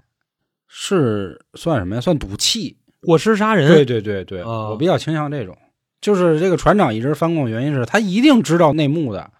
[0.70, 2.02] 是算什么呀？
[2.02, 2.78] 算赌气。
[3.02, 5.58] 过失杀人，对对对对，啊我比较倾向这种。
[6.00, 9.32] 就是这个船长一直翻供的原因是他一定知道内幕的，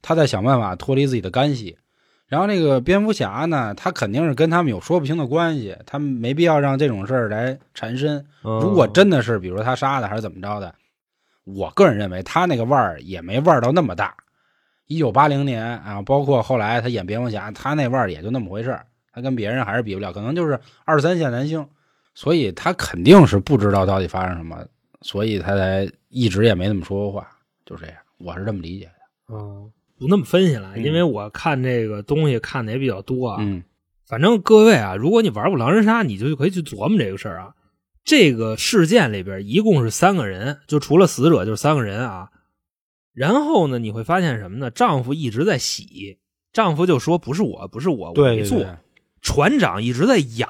[0.00, 1.76] 他在想办法脱离自己的干系。
[2.26, 8.18] 然后那个蝙蝠侠呢，他肯定是跟他们有说不清的关系，他们没必要让这种事儿来缠身。
[8.42, 10.74] 嗯如果真的是，比如他杀的还是怎么着的，
[11.44, 14.14] 我个人认为他那个腕儿也没腕儿到那么大。
[14.86, 21.66] 一九八零年啊，包括后来他演蝙蝠侠，他那腕儿也就那么回事儿，他跟别人还是比不了，可能就是二三线男星，
[22.14, 24.62] 所以他肯定是不知道到底发生什么，
[25.00, 27.26] 所以他才一直也没怎么说过话，
[27.64, 29.34] 就这样，我是这么理解的。
[29.34, 33.38] 哦，不那么分析了，嗯因为我看这个东西看的也比较多啊。
[33.40, 33.64] 嗯
[34.06, 37.54] 反正各位啊，如果你玩过狼人杀，你就可以去琢磨这个事儿啊。
[38.04, 42.30] 这个事件里边一共是三个人，就除了死者就是三个人啊。
[43.12, 44.70] 然后呢，你会发现什么呢？
[44.70, 46.18] 丈夫一直在洗，
[46.52, 48.64] 丈夫就说不是我，不是我，我没做。
[49.26, 50.48] 船长一直在咬，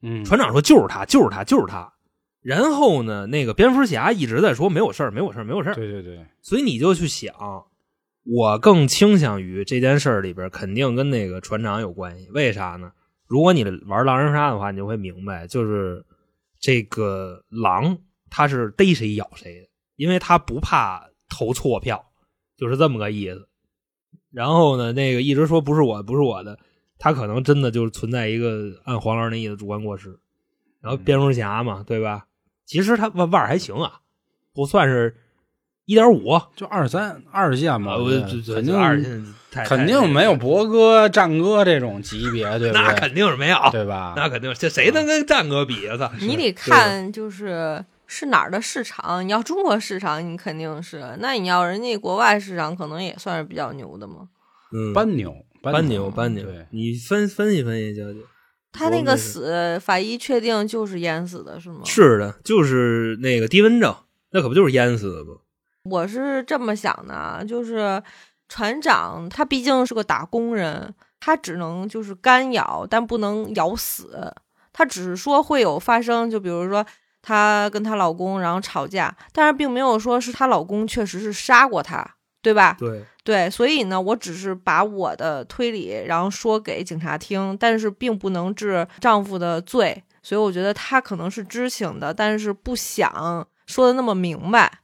[0.00, 1.92] 嗯，船长说就是他，就是他，就是他。
[2.40, 5.74] 然后呢，那个蝙蝠侠一直在说没有事儿，没有事儿，没有事儿。
[5.74, 7.34] 对对对，所以你就去想，
[8.22, 12.30] 我更倾向于这件事儿里边肯定跟那个船长有关系。
[12.30, 12.92] 为啥呢？
[13.26, 16.04] 如果你玩狼人杀的话，你就会明白，就是
[16.60, 17.98] 这个狼
[18.30, 22.06] 他是逮谁咬谁的，因为他不怕投错票，
[22.56, 23.48] 就是这么个意思。
[24.30, 26.56] 然后呢，那个一直说不是我，不是我的，
[26.98, 30.18] 他可能真的就是存在一个按黄老师那意思主观过失。
[30.80, 32.26] 然后蝙蝠侠嘛，对吧？
[32.64, 34.00] 其实他腕腕还行啊，
[34.54, 35.16] 不算是
[35.84, 37.96] 一点五，就二三二线嘛，
[38.46, 39.24] 肯定二线
[39.64, 42.82] 肯定没有博哥、战哥这种级别，对吧？
[42.86, 44.12] 那肯定是没有，对吧？
[44.16, 45.96] 那肯定是这谁能跟战哥比啊？
[45.96, 46.12] 操！
[46.20, 49.26] 你得看就是是哪儿的市场。
[49.26, 54.28] 你要中国市场，你肯定是；那你要人家国外市场，可能也算是比较牛的嘛。
[54.72, 58.22] 嗯，班牛，班牛，牛班牛对，，你分分析分析究竟。
[58.72, 61.80] 他那个死，法医确定就是淹死的，是吗？
[61.84, 63.94] 是的，就是那个低温症，
[64.32, 65.38] 那可不就是淹死的吗？
[65.84, 68.02] 我是这么想的啊，就是
[68.48, 74.32] 船长他毕竟是个打工人，他只能就是干咬，但不能咬死。
[74.72, 76.84] 他只是说会有发生，就比如说
[77.22, 82.76] 她跟她老公然后吵架，但是并没有说是她老公确实是杀过她，对吧？
[82.78, 94.78] 对，对，所以呢，我只是把我的推理然后说给警察听，但是并不能治丈夫的罪，所以我觉得她可能是知情的，但是不想说的那么明白。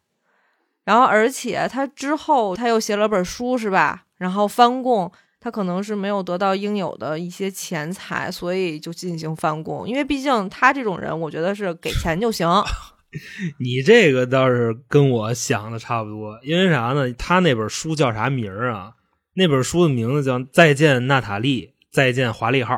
[0.83, 4.07] 然后，而且她之后她又写了本书，是吧？
[4.17, 9.89] 然后翻供，她可能是没有得到应有的一些钱财，所以就进行翻供。
[9.89, 12.49] 因为毕竟她这种人，我觉得是给钱就行。
[13.61, 17.13] 你这个倒是跟我想的差不多，因为啥呢？
[17.13, 18.95] 他那本书叫啥名儿啊？
[19.35, 22.75] 那本书的名字叫《再见娜塔莉，再见华丽号》。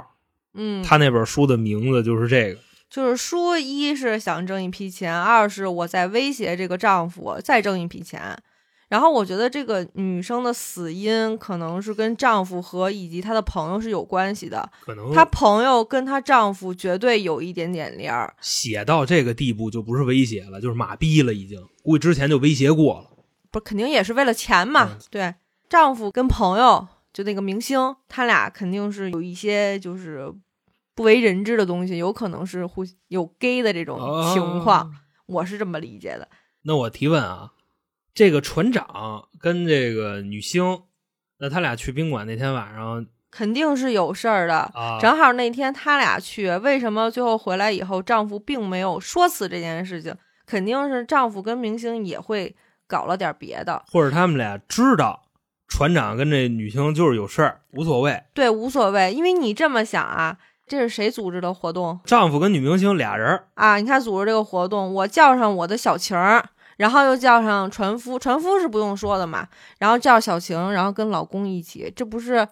[0.55, 2.61] 嗯，他那本书的名字就是这个。
[2.89, 8.39] 就是说，一是想挣一批钱，二是我在威胁这个丈夫再挣一批钱。
[8.95, 14.71] 然后我觉得这个女生的死因可能是跟丈夫和以及她的朋友是有关系的。
[14.83, 18.33] 可能她朋友跟她丈夫绝对有一点点联儿。
[18.41, 23.11] 写到这个地步就不是威胁了，就是马逼了，已经估计之前就威胁过了。
[23.51, 24.91] 不肯定也是为了钱嘛？
[24.93, 25.35] 嗯对，
[25.69, 30.33] 丈夫跟朋友就那个明星，他俩肯定是有一些就是
[30.95, 33.99] 不为人知的东西，有可能是互有 gay 的这种
[34.33, 34.91] 情况，哦
[35.27, 36.29] 我是这么理解的。
[36.63, 37.51] 那我提问啊，
[38.15, 40.83] 这个船长跟这个女星，
[41.39, 44.71] 那他俩去宾馆那天晚上肯定是有事儿的。
[44.73, 50.15] 啊，正好那天他俩去，为什么最后回来以后，丈夫并没有说辞这件事情？
[50.47, 52.55] 肯定是丈夫跟明星也会
[52.87, 53.83] 搞了点别的。
[53.89, 55.23] 或者他们俩知道
[55.67, 58.23] 船长跟这女星就是有事儿，无所谓。
[58.33, 60.39] 对，无所谓，因为你这么想啊，
[60.69, 63.79] 这是谁组织的活动丈夫跟女明星俩人儿啊？
[63.79, 69.49] 你看组织这个活动，我叫上我的小情儿，然后又叫上船夫，船夫是不用说的嘛，
[69.79, 72.47] 然后叫小晴，然后跟老公一起，这不是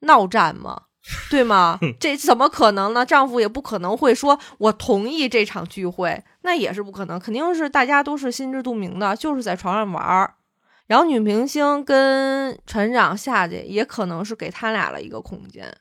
[0.00, 0.82] 闹战吗？
[1.30, 1.78] 对吗？
[2.00, 3.04] 这怎么可能呢？
[3.04, 10.34] 丈夫也不可能会说我同意这场聚会，那也是不可能，肯定是大家都是心知肚明的，就是在床上玩儿。
[10.86, 15.74] 然后女明星跟船长下去，也可能是给他俩了一个空间，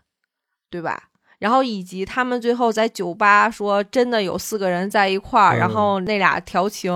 [0.69, 1.03] 对吧？
[1.39, 6.91] 然后以及他们最后在酒吧说真的有四个人在一块儿，嗯然后那俩调情，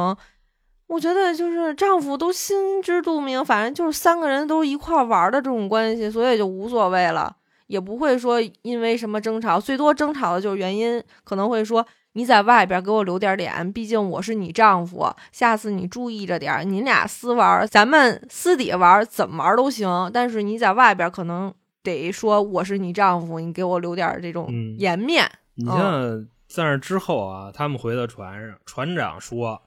[0.87, 7.35] 我觉得就是丈夫都心知肚明，反正就是三个人都一块儿玩儿的这种关系，所以就无所谓了，
[7.67, 11.85] 也不会说因为什么争吵，最多争吵的就是原因可能会说。
[12.13, 16.63] 你在外边给我留点脸，毕竟我是你丈夫，下次你注意着点儿。
[16.63, 25.29] 你俩私玩儿，咱们私底下玩儿怎么玩儿都行，但是你在外边可能得说我是你丈夫，你给我留点儿这种嗯颜面。
[25.53, 29.61] 你像在那之后啊，他们回到船上，船长说，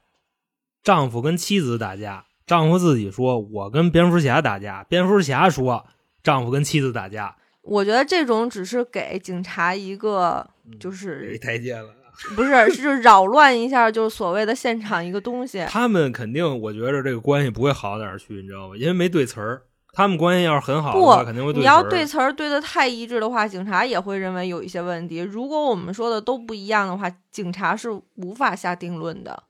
[0.82, 5.86] 丈夫跟妻子打架，丈夫自己说我跟蝙蝠侠打架，蝙蝠侠说
[6.22, 11.96] 丈夫跟妻子打架，我觉得这种只是给警察一个，就给是台阶了。
[12.36, 15.64] 不是是扰乱一下，就是所谓的现场一个东西。
[15.68, 18.76] 他们肯定，我觉着这个关系不会好到哪儿去，你知道吗？
[18.76, 19.62] 因为没对词儿。
[19.92, 25.18] 他们关系要是很好的话，不肯定会对你要对词儿对的太一致的话，警察也会认为有一些问题。
[25.18, 29.42] 如果我们说的都不一样的话，警察是无法下定论的。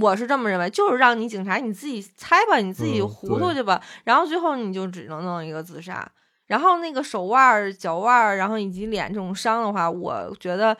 [0.00, 6.06] 我是这么认为，就是让你警察你自己猜吧，你自己嗯糊涂去吧，然后最后你就只能弄一个自杀。
[6.46, 10.76] 然后那个手腕、脚腕，然后以及脸这种伤的话，我觉得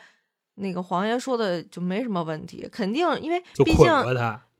[0.55, 3.87] 那个黄爷说的就没什么问题，肯定因为毕竟。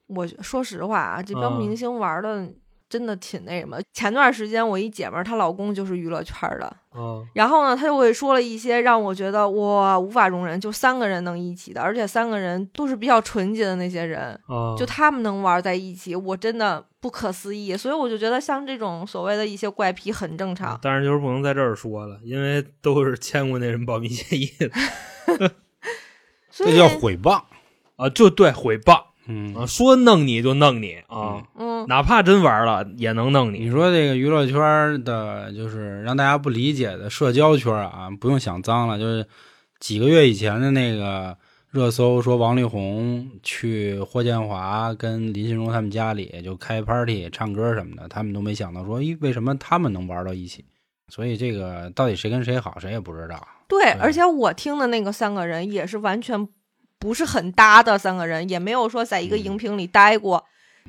[0.08, 2.48] 我说实话啊，这帮嗯明星玩的
[2.88, 3.80] 真的挺那什么。
[3.92, 17.76] 前段时间我一姐们儿，她老公就是娱乐圈儿的，嗯，然后呢，他就会说了一些让我觉得我无法容忍，就三个人能一起的，而且三个人都是比较纯洁的那些人，啊，就他们能玩在一起，我真的不可思议。
[17.76, 20.80] 所以我就觉得像这种所谓的一些怪癖很正常。
[20.82, 24.70] 但是就是不能在这儿说了，因为都是签过那什么保密协议的
[26.52, 27.42] 这叫毁谤。
[27.98, 33.72] 啊，就对毁谤嗯啊，说弄你就弄你啊，嗯，哪怕真玩了也能弄你你。
[33.72, 39.28] 说这个娱乐圈的，就是让大家不理解的社交圈啊，不用想脏了，就是
[39.80, 41.38] 几个月以前的那个
[41.72, 50.64] 热搜，说王力宏去霍建华跟林心如他们家里就开 party 唱歌什么的，他们都没想到说，咦，为什么他们能玩到一起？
[51.08, 53.48] 所以这个到底谁跟谁好，谁也不知道。
[53.68, 56.48] 对，对而且我听的那个三个人也是完全
[57.00, 60.44] 不是很搭的三个人，也没有说在一个荧屏里待过，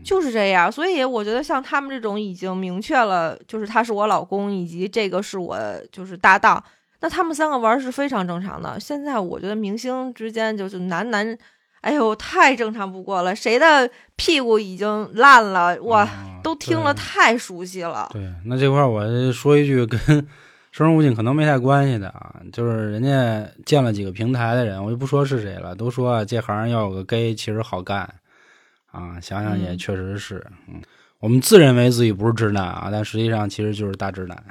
[0.05, 0.71] 就是这样。
[0.71, 5.59] 所以我觉得像他们这种已经明确了，就是他是我老公，以及这个是我
[5.91, 6.63] 就是搭档，
[7.01, 8.79] 那他们三个玩是非常正常的。
[8.81, 11.37] 现在我觉得明星之间就是男男。
[11.83, 13.37] 哎呦，太正常不过了！
[13.37, 15.81] 谁的屁股已经烂了？
[15.83, 18.09] 哇，啊都听了太熟悉了。
[18.13, 20.27] 对，那这块儿我说一句跟
[20.77, 28.01] 生人勿近可能没太关系的啊，就是人家建了几个平台的人，我就不说是谁了，都说啊这行要有个 gay 其实好干
[28.93, 30.83] 啊，想想也嗯确实是，嗯，
[31.19, 34.45] 我们自认为自己不是直男啊，但实际上其实就是大直男，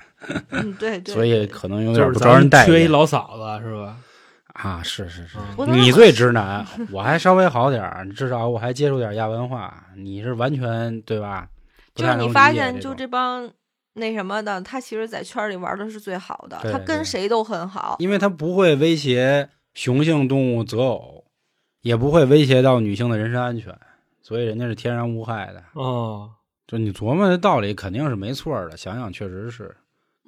[0.49, 1.13] 嗯，对 对。
[1.13, 2.73] 所以可能有点不招人待见。
[2.73, 3.95] 缺一老嫂子是吧？
[4.47, 11.47] 啊，是是是，你最直男，我还稍微好点儿，至少我还接触点亚文化，你是完全对吧？
[11.93, 13.47] 不就是你发现，就这帮
[13.97, 17.95] 那什么的，他其实，在圈里玩的是最好的，他跟谁都很好。
[17.99, 21.23] 因为他不会威胁雄性动物择偶，
[21.81, 23.73] 也不会威胁到女性的人身安全，
[24.21, 25.63] 所以人家是天然无害的。
[25.73, 26.31] 哦，
[26.67, 29.75] 就你琢磨的道理肯定是没错的，想想确实是，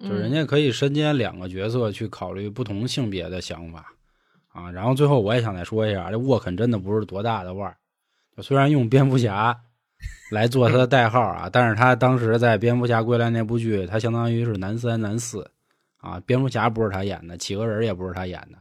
[0.01, 3.93] 就人嗯家可以身兼两个角色去考虑不同性别的想法
[4.53, 4.71] 啊。
[4.71, 7.75] 然后最后我也想再说一下，这沃肯真的不是多大的腕儿，
[8.41, 9.59] 虽然用蝙蝠侠
[10.31, 15.49] 来做他的代号啊，但是他当时在《蝙蝠侠归来》那部剧，他相当于是男三男四
[15.97, 18.57] 啊，蝙蝠侠不是他演的，企鹅人也不是他演的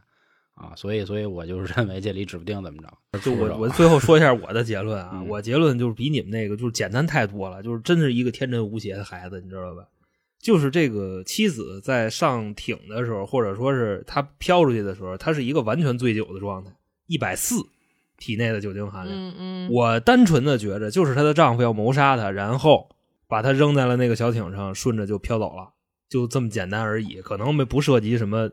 [0.55, 3.19] 啊，所以所以我就认为这里指不定怎么着。
[3.19, 9.83] 就我我最后说一下我的结论啊，嗯我结论就是比你们那个就是简单太多了，就是真是一个天真无邪的孩子，你知道吧？
[10.39, 16.71] 就是这个妻子在上艇的时候，或者说是他飘出去的时候，他是一个完全醉酒的状态，
[17.07, 17.55] 一百四
[18.17, 19.15] 体内的酒精含量。
[19.17, 22.89] 嗯嗯，我单纯的觉着，就是她的丈夫要谋杀她，然后
[23.27, 25.69] 把她扔在了那个小艇上，顺着就飘走了，
[26.09, 28.49] 就这么简单而已，可能没不涉及什么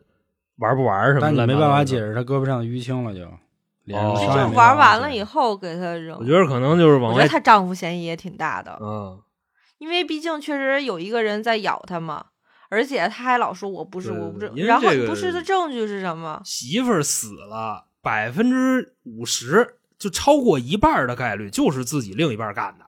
[0.58, 1.20] 玩不玩什么。
[1.20, 2.14] 但你没办法解释。
[2.14, 3.26] 她胳膊上的淤青了就，
[3.84, 6.18] 脸上哦玩完了以后给她扔。
[6.18, 9.20] 我觉得可能就是往外我觉得她丈夫嫌疑也挺大的，嗯，
[9.78, 12.26] 因为毕竟确实有一个人在咬她嘛，
[12.70, 16.40] 而且她还老说我不是我不是然后不是的证据是什么？
[16.44, 22.84] 媳妇儿死了，百分之五十就超过一半的概率就是自己另一半干的。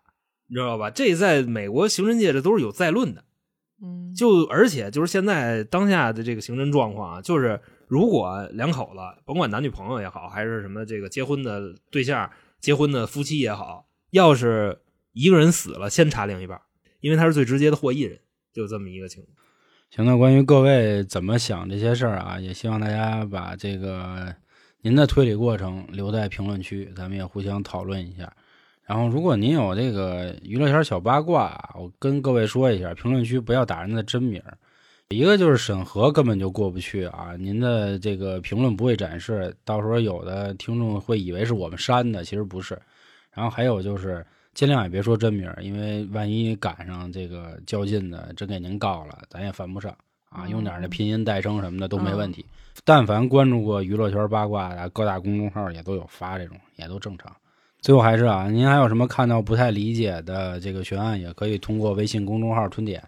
[0.49, 0.91] 你知道吧？
[0.91, 3.25] 这在美国刑侦界这都是有再论的。
[3.83, 14.81] 嗯，就而且就是现在当下的这个刑侦状况啊，就是如果两口子甭管男女朋友也好，还是什么这个结婚的对象、结婚的夫妻也好，要是
[15.13, 16.61] 一个人死了，先查另一半，
[17.01, 18.19] 因为他是最直接的获益人，
[18.53, 19.35] 就这么一个情况。
[19.91, 24.35] 行，那关于各位怎么想这些事儿啊，也希望大家把这个
[24.87, 28.33] 您的推理过程留在评论区，咱们也互相讨论一下。
[28.85, 34.41] 然后，如果您有这个娱乐圈小八卦，我跟各位说一下，评论区不要打人的真名。
[35.09, 42.81] 一个就是审核根本就过不去啊，您的这个评论不会展示，到时候有的听众会以为是我们删的，其实不是。
[43.33, 44.25] 然后还有就是
[44.55, 49.93] 尽量也别说真名，因为万一赶上这个较劲的，真给您告了，咱也犯不上
[50.37, 50.49] 啊。
[50.49, 52.45] 用点那拼音代称什么的都没问题。
[52.85, 57.35] 但凡关注过娱乐圈八卦的，各大公众号也都有发这种，也都正常。
[57.81, 63.03] 最后还是啊，您还有什么看到不太理解的这个悬案，也可以通过微信公众号“春点”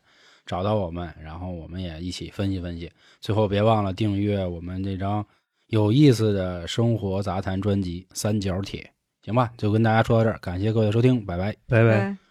[0.47, 2.91] 找到我们，然后我们也一起分析分析。
[3.21, 5.25] 最后别忘了订阅我们这张
[5.67, 8.81] 有意思的生活杂谈专辑《三角铁》，
[9.25, 9.51] 行吧？
[9.59, 11.55] 就跟大家说到这儿，感谢各位收听，拜拜。
[11.67, 12.28] 拜对。